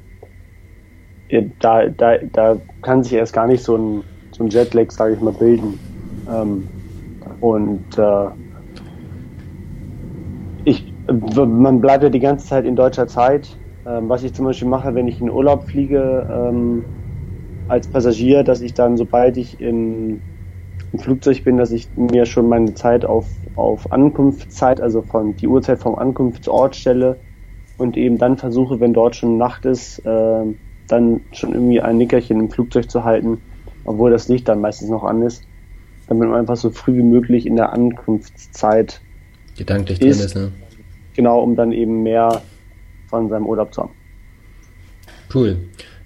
da, 1.59 1.87
da, 1.89 2.17
da 2.31 2.61
kann 2.81 3.03
sich 3.03 3.13
erst 3.13 3.33
gar 3.33 3.47
nicht 3.47 3.63
so 3.63 3.75
ein, 3.77 4.03
so 4.35 4.43
ein 4.43 4.49
Jetlag, 4.49 4.91
sage 4.91 5.15
ich 5.15 5.21
mal, 5.21 5.33
bilden. 5.33 5.81
Ähm, 6.27 6.71
und 7.39 7.97
äh, 7.97 8.29
ich, 10.63 10.93
man 11.09 11.81
bleibt 11.81 12.03
ja 12.03 12.09
die 12.09 12.19
ganze 12.19 12.47
Zeit 12.47 12.65
in 12.65 12.75
deutscher 12.75 13.07
Zeit. 13.07 13.59
Ähm, 13.85 14.09
was 14.09 14.23
ich 14.23 14.33
zum 14.35 14.45
Beispiel 14.45 14.67
mache, 14.67 14.95
wenn 14.95 15.07
ich 15.07 15.21
in 15.21 15.29
Urlaub 15.29 15.67
fliege 15.69 16.27
ähm, 16.29 16.89
als 17.67 17.89
Passagier, 17.89 18.43
dass 18.43 18.61
ich 18.61 18.73
dann, 18.73 18.97
sobald 18.97 19.37
ich 19.37 19.59
in, 19.59 20.23
im 20.93 20.99
Flugzeug 20.99 21.43
bin, 21.43 21.57
dass 21.57 21.71
ich 21.71 21.87
mir 21.95 22.25
schon 22.25 22.49
meine 22.49 22.73
Zeit 22.73 23.05
auf, 23.05 23.27
auf 23.55 23.91
Ankunftszeit, 23.91 24.81
also 24.81 25.01
von 25.01 25.35
die 25.35 25.47
Uhrzeit 25.47 25.79
vom 25.79 25.95
Ankunftsort 25.95 26.75
stelle 26.75 27.17
und 27.77 27.97
eben 27.97 28.17
dann 28.17 28.37
versuche, 28.37 28.79
wenn 28.79 28.93
dort 28.93 29.15
schon 29.15 29.37
Nacht 29.37 29.65
ist, 29.65 29.99
äh, 29.99 30.43
dann 30.87 31.21
schon 31.31 31.53
irgendwie 31.53 31.81
ein 31.81 31.97
Nickerchen 31.97 32.39
im 32.39 32.49
Flugzeug 32.49 32.89
zu 32.89 33.03
halten, 33.03 33.39
obwohl 33.83 34.11
das 34.11 34.27
Licht 34.27 34.47
dann 34.47 34.61
meistens 34.61 34.89
noch 34.89 35.03
an 35.03 35.21
ist, 35.21 35.43
damit 36.07 36.29
man 36.29 36.39
einfach 36.39 36.55
so 36.55 36.69
früh 36.69 36.97
wie 36.97 37.03
möglich 37.03 37.45
in 37.45 37.55
der 37.55 37.73
Ankunftszeit 37.73 39.01
gedanklich 39.57 39.99
drin 39.99 40.09
ist, 40.09 40.35
ne? 40.35 40.51
Genau, 41.15 41.41
um 41.41 41.55
dann 41.55 41.71
eben 41.71 42.03
mehr 42.03 42.41
von 43.07 43.27
seinem 43.27 43.47
Urlaub 43.47 43.73
zu 43.73 43.83
haben. 43.83 43.93
Cool. 45.33 45.57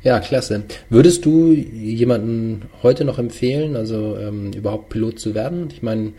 Ja, 0.04 0.20
klasse. 0.20 0.64
Würdest 0.90 1.26
du 1.26 1.54
jemanden 1.54 2.64
heute 2.82 3.06
noch 3.06 3.20
empfehlen, 3.20 3.76
also 3.76 4.18
ähm, 4.18 4.52
überhaupt 4.52 4.90
Pilot 4.90 5.20
zu 5.20 5.36
werden? 5.36 5.70
Ich 5.72 5.84
meine, 5.84 6.14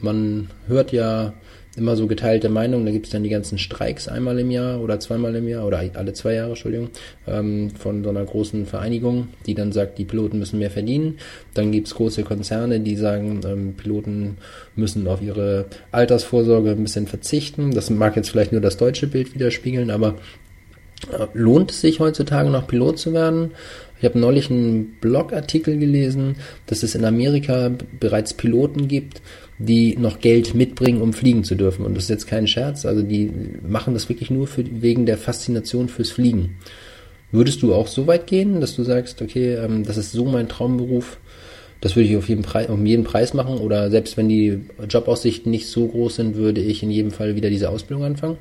man 0.00 0.48
hört 0.66 0.90
ja 0.90 1.34
immer 1.76 1.94
so 1.94 2.08
geteilte 2.08 2.48
Meinung. 2.48 2.84
Da 2.84 2.90
gibt 2.90 3.06
es 3.06 3.12
dann 3.12 3.22
die 3.22 3.28
ganzen 3.28 3.56
Streiks 3.56 4.08
einmal 4.08 4.40
im 4.40 4.50
Jahr 4.50 4.80
oder 4.80 4.98
zweimal 4.98 5.36
im 5.36 5.46
Jahr 5.46 5.64
oder 5.64 5.82
alle 5.94 6.12
zwei 6.14 6.34
Jahre, 6.34 6.50
Entschuldigung, 6.50 6.90
ähm, 7.28 7.70
von 7.70 8.02
so 8.02 8.10
einer 8.10 8.24
großen 8.24 8.66
Vereinigung, 8.66 9.28
die 9.46 9.54
dann 9.54 9.70
sagt, 9.70 9.98
die 9.98 10.04
Piloten 10.04 10.40
müssen 10.40 10.58
mehr 10.58 10.72
verdienen. 10.72 11.18
Dann 11.54 11.70
gibt 11.70 11.86
es 11.86 11.94
große 11.94 12.24
Konzerne, 12.24 12.80
die 12.80 12.96
sagen, 12.96 13.40
ähm, 13.46 13.74
Piloten 13.74 14.38
müssen 14.74 15.06
auf 15.06 15.22
ihre 15.22 15.66
Altersvorsorge 15.92 16.72
ein 16.72 16.82
bisschen 16.82 17.06
verzichten. 17.06 17.70
Das 17.70 17.88
mag 17.88 18.16
jetzt 18.16 18.30
vielleicht 18.30 18.50
nur 18.50 18.60
das 18.60 18.76
deutsche 18.76 19.06
Bild 19.06 19.32
widerspiegeln, 19.34 19.90
aber 19.92 20.16
lohnt 21.34 21.70
es 21.70 21.80
sich 21.80 22.00
heutzutage 22.00 22.50
noch 22.50 22.66
Pilot 22.66 22.98
zu 22.98 23.12
werden? 23.12 23.52
Ich 23.98 24.04
habe 24.04 24.18
neulich 24.18 24.50
einen 24.50 24.96
Blogartikel 25.00 25.76
gelesen, 25.76 26.36
dass 26.66 26.82
es 26.82 26.94
in 26.94 27.04
Amerika 27.04 27.72
bereits 27.98 28.32
Piloten 28.32 28.86
gibt, 28.86 29.20
die 29.58 29.96
noch 29.96 30.20
Geld 30.20 30.54
mitbringen, 30.54 31.02
um 31.02 31.12
fliegen 31.12 31.42
zu 31.42 31.56
dürfen. 31.56 31.84
Und 31.84 31.96
das 31.96 32.04
ist 32.04 32.10
jetzt 32.10 32.26
kein 32.28 32.46
Scherz. 32.46 32.86
Also 32.86 33.02
die 33.02 33.30
machen 33.66 33.94
das 33.94 34.08
wirklich 34.08 34.30
nur 34.30 34.46
für, 34.46 34.64
wegen 34.82 35.04
der 35.04 35.18
Faszination 35.18 35.88
fürs 35.88 36.10
Fliegen. 36.10 36.56
Würdest 37.32 37.62
du 37.62 37.74
auch 37.74 37.88
so 37.88 38.06
weit 38.06 38.26
gehen, 38.26 38.60
dass 38.60 38.76
du 38.76 38.84
sagst, 38.84 39.20
okay, 39.20 39.54
ähm, 39.54 39.84
das 39.84 39.96
ist 39.96 40.12
so 40.12 40.24
mein 40.24 40.48
Traumberuf, 40.48 41.18
das 41.80 41.94
würde 41.94 42.08
ich 42.08 42.16
auf 42.16 42.28
jeden, 42.28 42.42
Preis, 42.42 42.68
um 42.68 42.86
jeden 42.86 43.04
Preis 43.04 43.34
machen? 43.34 43.58
Oder 43.58 43.90
selbst 43.90 44.16
wenn 44.16 44.28
die 44.28 44.60
Jobaussichten 44.88 45.50
nicht 45.50 45.68
so 45.68 45.88
groß 45.88 46.16
sind, 46.16 46.36
würde 46.36 46.60
ich 46.60 46.82
in 46.82 46.90
jedem 46.90 47.10
Fall 47.10 47.36
wieder 47.36 47.50
diese 47.50 47.68
Ausbildung 47.68 48.04
anfangen? 48.04 48.38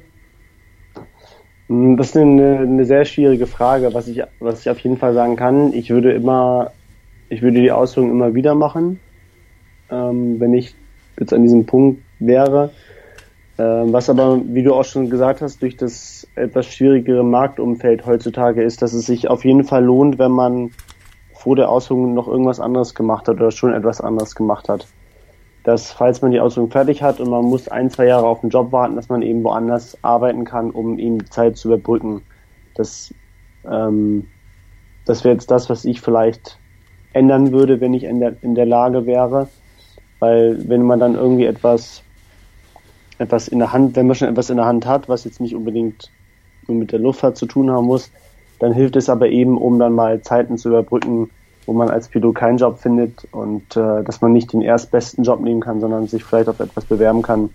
Hm, 1.68 1.98
das 1.98 2.08
ist 2.08 2.18
eine, 2.18 2.60
eine 2.60 2.86
sehr 2.86 3.06
schwierige 3.06 3.48
Frage. 3.48 3.94
Was 3.94 4.08
ich, 4.08 4.24
was 4.40 4.62
ich 4.62 4.70
auf 4.70 4.80
jeden 4.80 4.98
Fall 4.98 5.14
sagen 5.14 5.36
kann, 5.36 5.74
ich 5.74 5.90
würde 5.90 6.12
immer, 6.14 6.72
ich 7.30 7.42
würde 7.42 7.62
die 7.62 7.72
Ausbildung 7.72 8.12
immer 8.12 8.34
wieder 8.34 8.56
machen, 8.56 9.00
ähm, 9.90 10.40
wenn 10.40 10.54
ich 10.54 10.76
jetzt 11.20 11.34
an 11.34 11.44
diesem 11.44 11.66
Punkt 11.66 12.02
wäre. 12.20 12.72
Ähm, 13.60 13.92
was 13.92 14.10
aber, 14.10 14.40
wie 14.46 14.64
du 14.64 14.74
auch 14.74 14.86
schon 14.86 15.10
gesagt 15.10 15.42
hast, 15.42 15.62
durch 15.62 15.78
das 15.78 16.28
etwas 16.36 16.68
schwierigere 16.68 17.24
Marktumfeld 17.24 18.06
heutzutage 18.06 18.62
ist, 18.62 18.82
dass 18.82 18.94
es 18.94 19.06
sich 19.06 19.28
auf 19.28 19.44
jeden 19.46 19.64
Fall 19.64 19.84
lohnt, 19.84 20.20
wenn 20.20 20.32
man 20.32 20.72
vor 21.34 21.56
der 21.56 21.70
Ausbildung 21.70 22.14
noch 22.14 22.28
irgendwas 22.28 22.60
anderes 22.60 22.94
gemacht 22.94 23.28
hat 23.28 23.38
oder 23.38 23.52
schon 23.52 23.74
etwas 23.74 24.00
anderes 24.00 24.36
gemacht 24.36 24.70
hat. 24.70 24.88
Dass, 25.68 25.92
falls 25.92 26.22
man 26.22 26.32
die 26.32 26.40
Ausbildung 26.40 26.72
fertig 26.72 27.04
hat 27.04 27.20
und 27.20 27.30
man 27.30 27.44
muss 27.44 27.68
ein, 27.68 27.90
zwei 27.90 28.06
Jahre 28.06 28.26
auf 28.26 28.40
den 28.40 28.52
Job 28.52 28.72
warten, 28.72 28.96
dass 28.96 29.10
man 29.10 29.22
eben 29.22 29.44
woanders 29.44 30.02
arbeiten 30.02 30.46
kann, 30.46 30.72
um 30.72 30.98
eben 30.98 31.30
Zeit 31.30 31.58
zu 31.58 31.68
überbrücken. 31.68 32.22
Das, 32.76 33.14
ähm, 33.70 34.28
das 35.06 35.26
wäre 35.26 35.34
jetzt 35.34 35.52
das, 35.52 35.70
was 35.70 35.84
ich 35.84 36.00
vielleicht 36.00 36.58
ändern 37.12 37.52
würde, 37.52 37.82
wenn 37.82 37.94
ich 37.94 38.06
in 38.06 38.22
der, 38.22 38.42
in 38.42 38.56
der 38.56 38.66
Lage 38.66 39.06
wäre. 39.06 39.50
Weil 40.20 40.70
wenn 40.70 40.84
man 40.84 41.02
dann 41.02 41.16
irgendwie 41.16 41.46
etwas, 41.46 42.02
etwas 43.18 43.50
in 43.50 43.60
der 43.60 43.74
Hand, 43.74 43.98
wenn 43.98 44.08
man 44.08 44.16
schon 44.16 44.30
etwas 44.30 44.50
in 44.50 44.56
der 44.56 44.68
Hand 44.68 44.86
hat, 44.86 45.10
was 45.10 45.26
jetzt 45.26 45.42
nicht 45.42 45.54
unbedingt 45.54 46.10
nur 46.68 46.78
mit 46.78 46.94
der 46.94 47.00
Luftfahrt 47.00 47.36
zu 47.36 47.46
tun 47.46 47.70
haben 47.72 47.88
muss, 47.88 48.10
dann 48.60 48.72
hilft 48.72 48.96
es 48.96 49.10
aber 49.10 49.28
eben, 49.28 49.58
um 49.58 49.80
dann 49.80 49.92
mal 49.92 50.22
Zeiten 50.22 50.58
zu 50.58 50.70
überbrücken, 50.70 51.30
wo 51.68 51.74
man 51.74 51.90
als 51.90 52.08
Pilot 52.08 52.36
keinen 52.36 52.58
Job 52.58 52.80
findet 52.80 53.28
und 53.32 53.76
äh, 53.76 54.04
dass 54.04 54.22
man 54.22 54.34
nicht 54.34 54.54
den 54.54 54.62
erstbesten 54.62 55.24
Job 55.24 55.42
nehmen 55.42 55.62
kann, 55.62 55.80
sondern 55.80 56.08
sich 56.08 56.24
vielleicht 56.24 56.50
auf 56.50 56.60
etwas 56.60 56.86
bewerben 56.86 57.22
kann, 57.22 57.50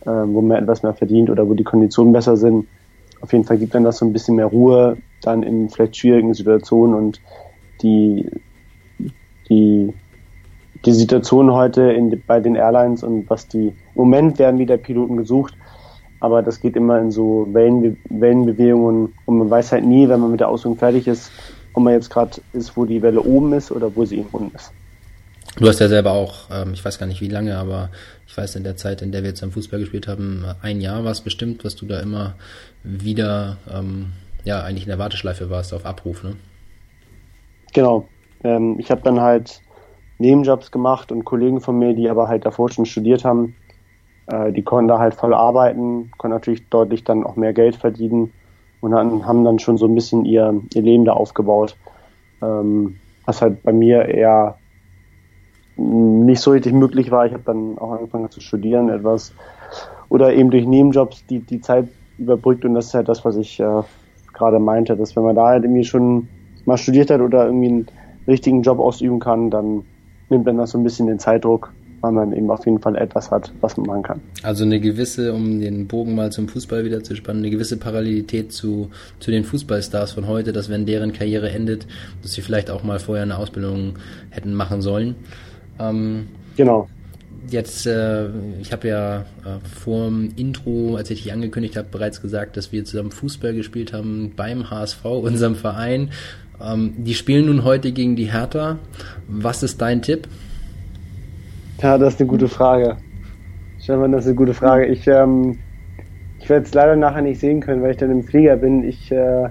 äh, 0.00 0.10
wo 0.10 0.40
man 0.40 0.62
etwas 0.62 0.82
mehr 0.82 0.94
verdient 0.94 1.30
oder 1.30 1.48
wo 1.48 1.54
die 1.54 1.62
Konditionen 1.62 2.12
besser 2.12 2.36
sind. 2.36 2.66
Auf 3.20 3.32
jeden 3.32 3.44
Fall 3.44 3.58
gibt 3.58 3.74
dann 3.74 3.84
das 3.84 3.98
so 3.98 4.06
ein 4.06 4.12
bisschen 4.12 4.34
mehr 4.34 4.46
Ruhe 4.46 4.96
dann 5.22 5.44
in 5.44 5.68
vielleicht 5.68 5.96
schwierigen 5.96 6.34
Situationen 6.34 6.96
und 6.96 7.20
die, 7.82 8.28
die 9.48 9.92
die 10.84 10.92
Situation 10.92 11.52
heute 11.52 11.82
in, 11.92 12.22
bei 12.26 12.40
den 12.40 12.56
Airlines 12.56 13.02
und 13.04 13.28
was 13.30 13.48
die, 13.48 13.68
im 13.68 13.74
Moment 13.94 14.38
werden 14.38 14.58
wieder 14.58 14.76
Piloten 14.76 15.16
gesucht, 15.16 15.54
aber 16.20 16.42
das 16.42 16.60
geht 16.60 16.76
immer 16.76 16.98
in 16.98 17.10
so 17.10 17.46
Wellenbe 17.52 17.96
Wellenbewegungen 18.08 19.12
und 19.26 19.38
man 19.38 19.50
weiß 19.50 19.72
halt 19.72 19.84
nie, 19.84 20.08
wenn 20.08 20.20
man 20.20 20.30
mit 20.30 20.40
der 20.40 20.48
Ausbildung 20.48 20.78
fertig 20.78 21.06
ist, 21.06 21.30
ob 21.74 21.82
man 21.82 21.94
jetzt 21.94 22.10
gerade 22.10 22.40
ist, 22.52 22.76
wo 22.76 22.84
die 22.84 23.02
Welle 23.02 23.22
oben 23.22 23.52
ist 23.52 23.70
oder 23.70 23.94
wo 23.94 24.04
sie 24.04 24.18
eben 24.18 24.28
unten 24.32 24.54
ist. 24.54 24.72
Du 25.56 25.68
hast 25.68 25.80
ja 25.80 25.88
selber 25.88 26.12
auch, 26.12 26.48
ähm, 26.50 26.72
ich 26.72 26.84
weiß 26.84 26.98
gar 26.98 27.06
nicht 27.06 27.20
wie 27.20 27.28
lange, 27.28 27.58
aber 27.58 27.90
ich 28.26 28.36
weiß 28.36 28.56
in 28.56 28.64
der 28.64 28.76
Zeit, 28.76 29.02
in 29.02 29.12
der 29.12 29.22
wir 29.22 29.30
jetzt 29.30 29.42
am 29.42 29.52
Fußball 29.52 29.80
gespielt 29.80 30.08
haben, 30.08 30.44
ein 30.62 30.80
Jahr 30.80 31.04
war 31.04 31.10
es 31.10 31.20
bestimmt, 31.20 31.64
was 31.64 31.76
du 31.76 31.84
da 31.84 32.00
immer 32.00 32.34
wieder, 32.82 33.58
ähm, 33.70 34.12
ja, 34.44 34.62
eigentlich 34.62 34.84
in 34.84 34.88
der 34.88 34.98
Warteschleife 34.98 35.50
warst 35.50 35.74
auf 35.74 35.84
Abruf, 35.84 36.22
ne? 36.22 36.36
Genau. 37.74 38.08
Ähm, 38.44 38.76
ich 38.78 38.90
habe 38.90 39.02
dann 39.02 39.20
halt 39.20 39.60
Nebenjobs 40.18 40.70
gemacht 40.70 41.12
und 41.12 41.24
Kollegen 41.24 41.60
von 41.60 41.78
mir, 41.78 41.94
die 41.94 42.08
aber 42.08 42.28
halt 42.28 42.46
davor 42.46 42.70
schon 42.70 42.86
studiert 42.86 43.24
haben, 43.24 43.54
äh, 44.26 44.52
die 44.52 44.62
konnten 44.62 44.88
da 44.88 44.98
halt 44.98 45.14
voll 45.14 45.34
arbeiten, 45.34 46.10
konnten 46.16 46.34
natürlich 46.34 46.68
deutlich 46.70 47.04
dann 47.04 47.24
auch 47.24 47.36
mehr 47.36 47.52
Geld 47.52 47.76
verdienen 47.76 48.32
und 48.82 48.90
dann, 48.90 49.26
haben 49.26 49.44
dann 49.44 49.58
schon 49.58 49.78
so 49.78 49.86
ein 49.86 49.94
bisschen 49.94 50.24
ihr, 50.24 50.60
ihr 50.74 50.82
Leben 50.82 51.04
da 51.04 51.12
aufgebaut. 51.12 51.76
Ähm, 52.42 52.96
was 53.24 53.40
halt 53.40 53.62
bei 53.62 53.72
mir 53.72 54.06
eher 54.06 54.56
nicht 55.76 56.40
so 56.40 56.50
richtig 56.50 56.72
möglich 56.72 57.10
war. 57.10 57.24
Ich 57.24 57.32
habe 57.32 57.44
dann 57.44 57.78
auch 57.78 57.92
angefangen 57.92 58.30
zu 58.30 58.40
studieren 58.40 58.88
etwas 58.88 59.34
oder 60.08 60.34
eben 60.34 60.50
durch 60.50 60.66
Nebenjobs 60.66 61.24
die, 61.26 61.38
die 61.38 61.60
Zeit 61.60 61.88
überbrückt 62.18 62.64
und 62.64 62.74
das 62.74 62.86
ist 62.86 62.94
halt 62.94 63.08
das, 63.08 63.24
was 63.24 63.36
ich 63.36 63.58
äh, 63.60 63.82
gerade 64.34 64.58
meinte, 64.58 64.96
dass 64.96 65.16
wenn 65.16 65.22
man 65.22 65.36
da 65.36 65.46
halt 65.46 65.64
irgendwie 65.64 65.84
schon 65.84 66.28
mal 66.66 66.76
studiert 66.76 67.10
hat 67.10 67.20
oder 67.20 67.46
irgendwie 67.46 67.68
einen 67.68 67.86
richtigen 68.26 68.62
Job 68.62 68.80
ausüben 68.80 69.20
kann, 69.20 69.50
dann 69.50 69.84
nimmt 70.28 70.46
dann 70.46 70.58
das 70.58 70.70
so 70.70 70.78
ein 70.78 70.84
bisschen 70.84 71.06
den 71.06 71.18
Zeitdruck, 71.18 71.72
weil 72.02 72.12
man 72.12 72.32
eben 72.32 72.50
auf 72.50 72.66
jeden 72.66 72.80
Fall 72.80 72.96
etwas 72.96 73.30
hat, 73.30 73.52
was 73.60 73.76
man 73.76 73.86
machen 73.86 74.02
kann. 74.02 74.20
Also 74.42 74.64
eine 74.64 74.80
gewisse, 74.80 75.32
um 75.32 75.60
den 75.60 75.86
Bogen 75.86 76.14
mal 76.14 76.30
zum 76.30 76.48
Fußball 76.48 76.84
wieder 76.84 77.02
zu 77.02 77.14
spannen, 77.16 77.42
eine 77.42 77.50
gewisse 77.50 77.76
Parallelität 77.76 78.52
zu, 78.52 78.90
zu 79.20 79.30
den 79.30 79.44
Fußballstars 79.44 80.12
von 80.12 80.26
heute, 80.26 80.52
dass 80.52 80.68
wenn 80.68 80.84
deren 80.84 81.12
Karriere 81.12 81.50
endet, 81.50 81.86
dass 82.20 82.32
sie 82.32 82.42
vielleicht 82.42 82.70
auch 82.70 82.82
mal 82.82 82.98
vorher 82.98 83.22
eine 83.22 83.38
Ausbildung 83.38 83.94
hätten 84.30 84.52
machen 84.52 84.82
sollen. 84.82 85.14
Ähm, 85.78 86.26
genau. 86.56 86.88
Jetzt, 87.48 87.86
äh, 87.86 88.28
ich 88.60 88.72
habe 88.72 88.88
ja 88.88 89.20
äh, 89.20 89.58
vor 89.80 90.06
dem 90.06 90.30
Intro, 90.36 90.96
als 90.96 91.10
ich 91.10 91.22
dich 91.22 91.32
angekündigt 91.32 91.76
habe, 91.76 91.88
bereits 91.90 92.20
gesagt, 92.20 92.56
dass 92.56 92.72
wir 92.72 92.84
zusammen 92.84 93.10
Fußball 93.12 93.54
gespielt 93.54 93.92
haben 93.92 94.32
beim 94.36 94.70
HSV, 94.70 95.04
unserem 95.04 95.54
Verein. 95.54 96.10
Ähm, 96.60 96.94
die 96.98 97.14
spielen 97.14 97.46
nun 97.46 97.62
heute 97.62 97.92
gegen 97.92 98.16
die 98.16 98.32
Hertha. 98.32 98.78
Was 99.28 99.62
ist 99.62 99.80
dein 99.80 100.02
Tipp? 100.02 100.26
Ja, 101.82 101.98
das 101.98 102.14
ist 102.14 102.20
eine 102.20 102.28
gute 102.28 102.48
Frage. 102.48 102.96
Stefan, 103.80 104.12
das 104.12 104.22
ist 104.22 104.28
eine 104.28 104.36
gute 104.36 104.54
Frage. 104.54 104.86
Ich, 104.86 105.08
ähm, 105.08 105.58
ich 106.38 106.48
werde 106.48 106.64
es 106.64 106.72
leider 106.72 106.94
nachher 106.94 107.22
nicht 107.22 107.40
sehen 107.40 107.60
können, 107.60 107.82
weil 107.82 107.90
ich 107.90 107.96
dann 107.96 108.12
im 108.12 108.22
Flieger 108.22 108.56
bin. 108.56 108.84
Ich, 108.84 109.10
äh, 109.10 109.48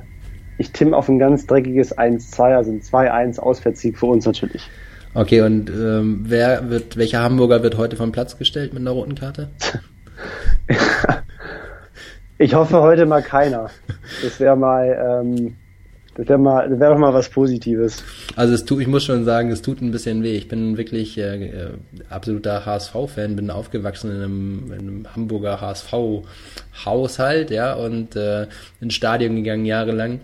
ich 0.58 0.72
timme 0.72 0.96
auf 0.96 1.10
ein 1.10 1.20
ganz 1.20 1.46
dreckiges 1.46 1.98
1-2, 1.98 2.56
also 2.56 2.72
ein 2.72 2.82
2-1 2.82 3.39
Auswärtssieg 3.39 3.98
für 3.98 4.06
uns 4.06 4.26
natürlich. 4.26 4.70
Okay, 5.13 5.41
und 5.41 5.70
ähm, 5.70 6.22
wer 6.24 6.70
wird, 6.70 6.96
welcher 6.96 7.22
Hamburger 7.22 7.63
wird 7.63 7.78
heute 7.78 7.98
vom 7.98 8.13
Platz 8.13 8.38
gestellt 8.38 8.74
mit 8.74 8.82
einer 8.82 8.91
roten 8.91 9.15
Karte? 9.15 9.50
ich 12.38 12.54
hoffe 12.54 12.82
heute 12.82 13.06
mal 13.06 13.24
keiner. 13.24 13.70
Das 14.24 14.39
wäre 14.39 14.56
mal, 14.56 15.22
ähm, 15.26 15.58
das 16.15 16.28
wäre 16.28 16.39
mal, 16.39 16.69
das 16.69 16.80
wäre 16.80 16.93
doch 16.93 17.00
mal 17.00 17.13
was 17.13 17.30
Positives. 17.30 18.04
Also 18.36 18.54
es 18.54 18.65
tut, 18.65 18.82
ich 18.82 18.88
muss 18.88 19.06
schon 19.06 19.24
sagen, 19.24 19.50
es 19.52 19.62
tut 19.62 19.82
ein 19.82 19.91
bisschen 19.91 20.24
weh. 20.24 20.36
Ich 20.36 20.47
bin 20.47 20.78
wirklich 20.78 21.17
äh, 21.17 21.45
äh 21.45 21.69
absoluter 22.10 22.65
HSV-Fan, 22.65 23.36
bin 23.36 23.50
aufgewachsen 23.50 24.12
in 24.12 24.17
einem, 24.17 24.74
in 24.74 24.80
einem 24.80 25.15
Hamburger 25.15 25.62
HSV-Haushalt, 25.62 27.52
ja, 27.52 27.74
und 27.74 28.15
äh, 28.15 28.47
ins 28.82 28.93
Stadion 28.93 29.36
gegangen 29.36 29.65
jahrelang 29.65 30.19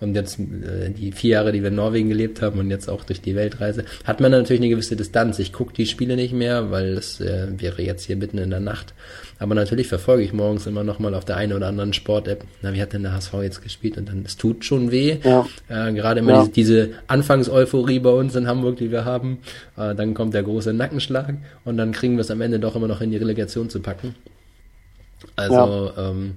und 0.00 0.14
jetzt 0.14 0.38
äh, 0.38 0.90
die 0.90 1.12
vier 1.12 1.30
Jahre, 1.30 1.52
die 1.52 1.60
wir 1.60 1.68
in 1.68 1.76
Norwegen 1.76 2.08
gelebt 2.08 2.42
haben 2.42 2.58
und 2.58 2.70
jetzt 2.70 2.88
auch 2.88 3.04
durch 3.04 3.20
die 3.20 3.36
Weltreise, 3.36 3.84
hat 4.04 4.20
man 4.20 4.32
natürlich 4.32 4.60
eine 4.60 4.70
gewisse 4.70 4.96
Distanz. 4.96 5.38
Ich 5.38 5.52
gucke 5.52 5.74
die 5.74 5.86
Spiele 5.86 6.16
nicht 6.16 6.32
mehr, 6.32 6.70
weil 6.70 6.94
es 6.94 7.20
äh, 7.20 7.48
wäre 7.56 7.82
jetzt 7.82 8.04
hier 8.04 8.16
mitten 8.16 8.38
in 8.38 8.50
der 8.50 8.60
Nacht. 8.60 8.94
Aber 9.40 9.54
natürlich 9.54 9.88
verfolge 9.88 10.22
ich 10.22 10.34
morgens 10.34 10.66
immer 10.66 10.84
noch 10.84 10.98
mal 10.98 11.14
auf 11.14 11.24
der 11.24 11.38
einen 11.38 11.54
oder 11.54 11.66
anderen 11.66 11.94
Sport-App, 11.94 12.44
na, 12.60 12.74
wie 12.74 12.82
hat 12.82 12.92
denn 12.92 13.02
der 13.02 13.14
HSV 13.14 13.32
jetzt 13.42 13.62
gespielt? 13.62 13.96
Und 13.96 14.10
dann, 14.10 14.22
es 14.26 14.36
tut 14.36 14.66
schon 14.66 14.90
weh. 14.90 15.16
Ja. 15.24 15.46
Äh, 15.68 15.94
gerade 15.94 16.20
immer 16.20 16.32
ja. 16.32 16.46
diese, 16.46 16.52
diese 16.52 16.90
Anfangseuphorie 17.06 18.00
bei 18.00 18.10
uns 18.10 18.36
in 18.36 18.46
Hamburg, 18.46 18.76
die 18.76 18.90
wir 18.90 19.06
haben. 19.06 19.38
Äh, 19.78 19.94
dann 19.94 20.12
kommt 20.12 20.34
der 20.34 20.42
große 20.42 20.74
Nackenschlag 20.74 21.34
und 21.64 21.78
dann 21.78 21.92
kriegen 21.92 22.16
wir 22.16 22.20
es 22.20 22.30
am 22.30 22.42
Ende 22.42 22.60
doch 22.60 22.76
immer 22.76 22.86
noch 22.86 23.00
in 23.00 23.10
die 23.10 23.16
Relegation 23.16 23.70
zu 23.70 23.80
packen. 23.80 24.14
Also, 25.36 25.54
ja. 25.96 26.10
ähm, 26.10 26.34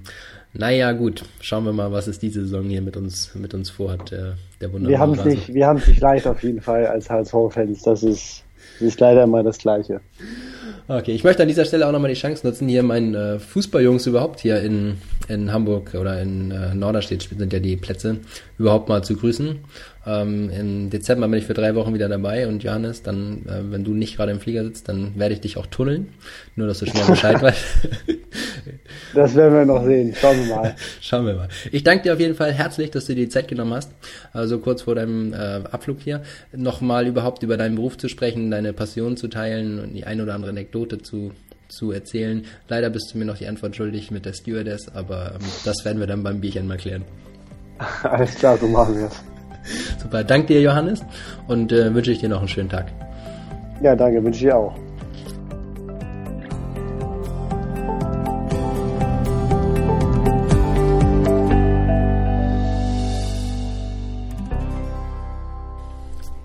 naja, 0.54 0.92
gut, 0.92 1.24
schauen 1.40 1.64
wir 1.64 1.74
mal, 1.74 1.92
was 1.92 2.06
es 2.06 2.18
diese 2.18 2.40
Saison 2.40 2.64
hier 2.64 2.80
mit 2.80 2.96
uns, 2.96 3.34
mit 3.34 3.52
uns 3.52 3.68
vorhat, 3.68 4.12
der, 4.12 4.38
der 4.62 4.72
wunderbare 4.72 4.92
Wir 4.92 4.98
haben 4.98 5.12
es 5.12 5.24
nicht, 5.26 5.52
wir 5.52 5.66
haben 5.66 5.78
es 5.78 5.88
nicht 5.88 6.00
leicht 6.00 6.26
auf 6.26 6.42
jeden 6.42 6.62
Fall 6.62 6.86
als 6.86 7.10
HSV-Fans. 7.10 7.82
Das 7.82 8.02
ist, 8.02 8.43
das 8.78 8.88
ist 8.88 9.00
leider 9.00 9.24
immer 9.24 9.42
das 9.42 9.58
Gleiche. 9.58 10.00
Okay, 10.86 11.12
ich 11.12 11.24
möchte 11.24 11.42
an 11.42 11.48
dieser 11.48 11.64
Stelle 11.64 11.86
auch 11.86 11.92
nochmal 11.92 12.10
die 12.10 12.20
Chance 12.20 12.46
nutzen, 12.46 12.68
hier 12.68 12.82
meinen 12.82 13.14
äh, 13.14 13.38
Fußballjungs 13.38 14.06
überhaupt 14.06 14.40
hier 14.40 14.60
in, 14.60 14.98
in 15.28 15.50
Hamburg 15.50 15.94
oder 15.94 16.20
in 16.20 16.50
äh, 16.50 16.74
Norderstedt 16.74 17.22
sind 17.22 17.52
ja 17.54 17.58
die 17.58 17.76
Plätze, 17.76 18.18
überhaupt 18.58 18.90
mal 18.90 19.02
zu 19.02 19.16
grüßen. 19.16 19.60
Ähm, 20.06 20.50
Im 20.50 20.90
Dezember 20.90 21.28
bin 21.28 21.38
ich 21.38 21.46
für 21.46 21.54
drei 21.54 21.74
Wochen 21.74 21.94
wieder 21.94 22.08
dabei 22.08 22.46
und 22.46 22.62
Johannes, 22.62 23.02
dann, 23.02 23.46
äh, 23.46 23.70
wenn 23.70 23.84
du 23.84 23.92
nicht 23.92 24.16
gerade 24.16 24.32
im 24.32 24.40
Flieger 24.40 24.64
sitzt, 24.64 24.88
dann 24.88 25.18
werde 25.18 25.34
ich 25.34 25.40
dich 25.40 25.56
auch 25.56 25.66
tunneln. 25.66 26.08
Nur, 26.56 26.66
dass 26.66 26.78
du 26.78 26.86
schon 26.86 27.00
mal 27.00 27.06
Bescheid 27.06 27.40
weißt. 27.42 27.64
Das 29.14 29.34
werden 29.34 29.54
wir 29.54 29.64
noch 29.64 29.84
sehen. 29.84 30.14
Schauen 30.18 30.38
wir 30.38 30.54
mal. 30.54 30.74
Schauen 31.00 31.26
wir 31.26 31.34
mal. 31.34 31.48
Ich 31.72 31.84
danke 31.84 32.04
dir 32.04 32.12
auf 32.12 32.20
jeden 32.20 32.34
Fall 32.34 32.52
herzlich, 32.52 32.90
dass 32.90 33.06
du 33.06 33.14
dir 33.14 33.24
die 33.24 33.28
Zeit 33.28 33.48
genommen 33.48 33.74
hast, 33.74 33.92
also 34.32 34.58
kurz 34.58 34.82
vor 34.82 34.94
deinem 34.94 35.32
äh, 35.32 35.36
Abflug 35.70 36.00
hier, 36.00 36.22
nochmal 36.52 37.06
überhaupt 37.06 37.42
über 37.42 37.56
deinen 37.56 37.76
Beruf 37.76 37.96
zu 37.96 38.08
sprechen, 38.08 38.50
deine 38.50 38.72
Passion 38.72 39.16
zu 39.16 39.28
teilen 39.28 39.80
und 39.80 39.94
die 39.94 40.04
ein 40.04 40.20
oder 40.20 40.34
andere 40.34 40.50
Anekdote 40.50 40.98
zu 40.98 41.32
zu 41.68 41.92
erzählen. 41.92 42.44
Leider 42.68 42.90
bist 42.90 43.12
du 43.12 43.18
mir 43.18 43.24
noch 43.24 43.38
die 43.38 43.46
Antwort 43.46 43.74
schuldig 43.74 44.10
mit 44.10 44.26
der 44.26 44.32
Stewardess, 44.32 44.88
aber 44.94 45.32
ähm, 45.34 45.46
das 45.64 45.84
werden 45.84 45.98
wir 45.98 46.06
dann 46.06 46.22
beim 46.22 46.40
Bierchen 46.40 46.68
mal 46.68 46.76
klären. 46.76 47.04
Alles 48.02 48.34
klar, 48.36 48.56
so 48.58 48.68
machen 48.68 48.96
wir 48.96 49.06
es. 49.06 49.33
Super, 50.04 50.22
danke 50.22 50.48
dir 50.48 50.60
Johannes 50.60 51.02
und 51.48 51.72
äh, 51.72 51.94
wünsche 51.94 52.12
ich 52.12 52.18
dir 52.18 52.28
noch 52.28 52.40
einen 52.40 52.48
schönen 52.48 52.68
Tag. 52.68 52.92
Ja, 53.80 53.96
danke, 53.96 54.22
wünsche 54.22 54.36
ich 54.36 54.44
dir 54.44 54.56
auch. 54.56 54.74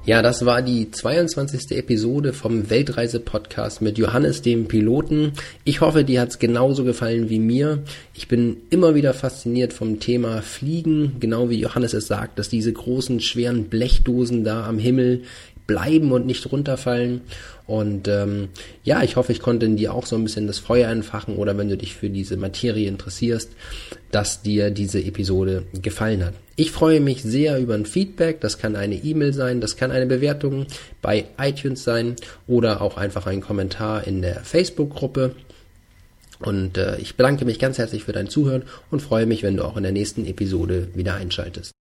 Ja, 0.10 0.24
das 0.24 0.44
war 0.44 0.64
die 0.64 0.90
22. 0.90 1.78
Episode 1.78 2.34
vom 2.34 2.72
Weltreise-Podcast 2.72 3.84
mit 3.84 4.00
Johannes, 4.00 4.42
dem 4.42 4.68
Piloten. 4.68 5.34
Ich 5.66 5.82
hoffe, 5.82 6.04
dir 6.04 6.22
hat's 6.22 6.40
genauso 6.40 6.84
gefallen 6.84 7.30
wie 7.30 7.38
mir. 7.38 7.84
Ich 8.16 8.28
bin 8.28 8.58
immer 8.72 8.96
wieder 8.96 9.14
fasziniert 9.14 9.72
vom 9.72 10.00
Thema 10.00 10.42
Fliegen, 10.42 11.18
genau 11.20 11.52
wie 11.52 11.60
Johannes 11.60 11.94
es 11.94 12.08
sagt, 12.08 12.40
dass 12.40 12.50
diese 12.50 12.74
großen, 12.74 13.20
schweren 13.20 13.66
Blechdosen 13.66 14.44
da 14.44 14.66
am 14.66 14.80
Himmel 14.80 15.26
bleiben 15.70 16.12
und 16.12 16.26
nicht 16.26 16.52
runterfallen. 16.52 17.22
Und 17.68 18.08
ähm, 18.08 18.50
ja, 18.84 19.04
ich 19.04 19.18
hoffe, 19.18 19.32
ich 19.32 19.40
konnte 19.40 19.68
in 19.68 19.78
dir 19.78 19.94
auch 19.94 20.08
so 20.08 20.16
ein 20.16 20.24
bisschen 20.24 20.48
das 20.48 20.58
Feuer 20.58 20.90
entfachen 20.90 21.36
oder 21.36 21.56
wenn 21.60 21.70
du 21.70 21.78
dich 21.78 21.94
für 21.94 22.10
diese 22.10 22.36
Materie 22.38 22.88
interessierst, 22.88 23.52
dass 24.10 24.42
dir 24.42 24.72
diese 24.72 25.00
Episode 25.00 25.66
gefallen 25.80 26.26
hat. 26.26 26.34
Ich 26.56 26.72
freue 26.72 27.00
mich 27.00 27.22
sehr 27.22 27.60
über 27.60 27.76
ein 27.76 27.86
Feedback. 27.86 28.42
Das 28.42 28.58
kann 28.58 28.76
eine 28.76 28.96
E-Mail 28.96 29.32
sein, 29.32 29.62
das 29.62 29.78
kann 29.78 29.92
eine 29.92 30.08
Bewertung 30.08 30.66
bei 31.04 31.26
iTunes 31.40 31.84
sein 31.84 32.16
oder 32.48 32.82
auch 32.82 32.98
einfach 32.98 33.28
ein 33.28 33.42
Kommentar 33.42 34.08
in 34.08 34.24
der 34.24 34.40
Facebook-Gruppe. 34.40 35.36
Und 36.40 36.80
äh, 36.80 36.98
ich 36.98 37.16
bedanke 37.16 37.46
mich 37.46 37.60
ganz 37.60 37.78
herzlich 37.78 38.06
für 38.06 38.14
dein 38.14 38.30
Zuhören 38.30 38.64
und 38.90 39.04
freue 39.04 39.28
mich, 39.28 39.44
wenn 39.44 39.58
du 39.58 39.64
auch 39.64 39.78
in 39.78 39.84
der 39.84 39.92
nächsten 39.92 40.26
Episode 40.26 40.88
wieder 40.96 41.14
einschaltest. 41.14 41.79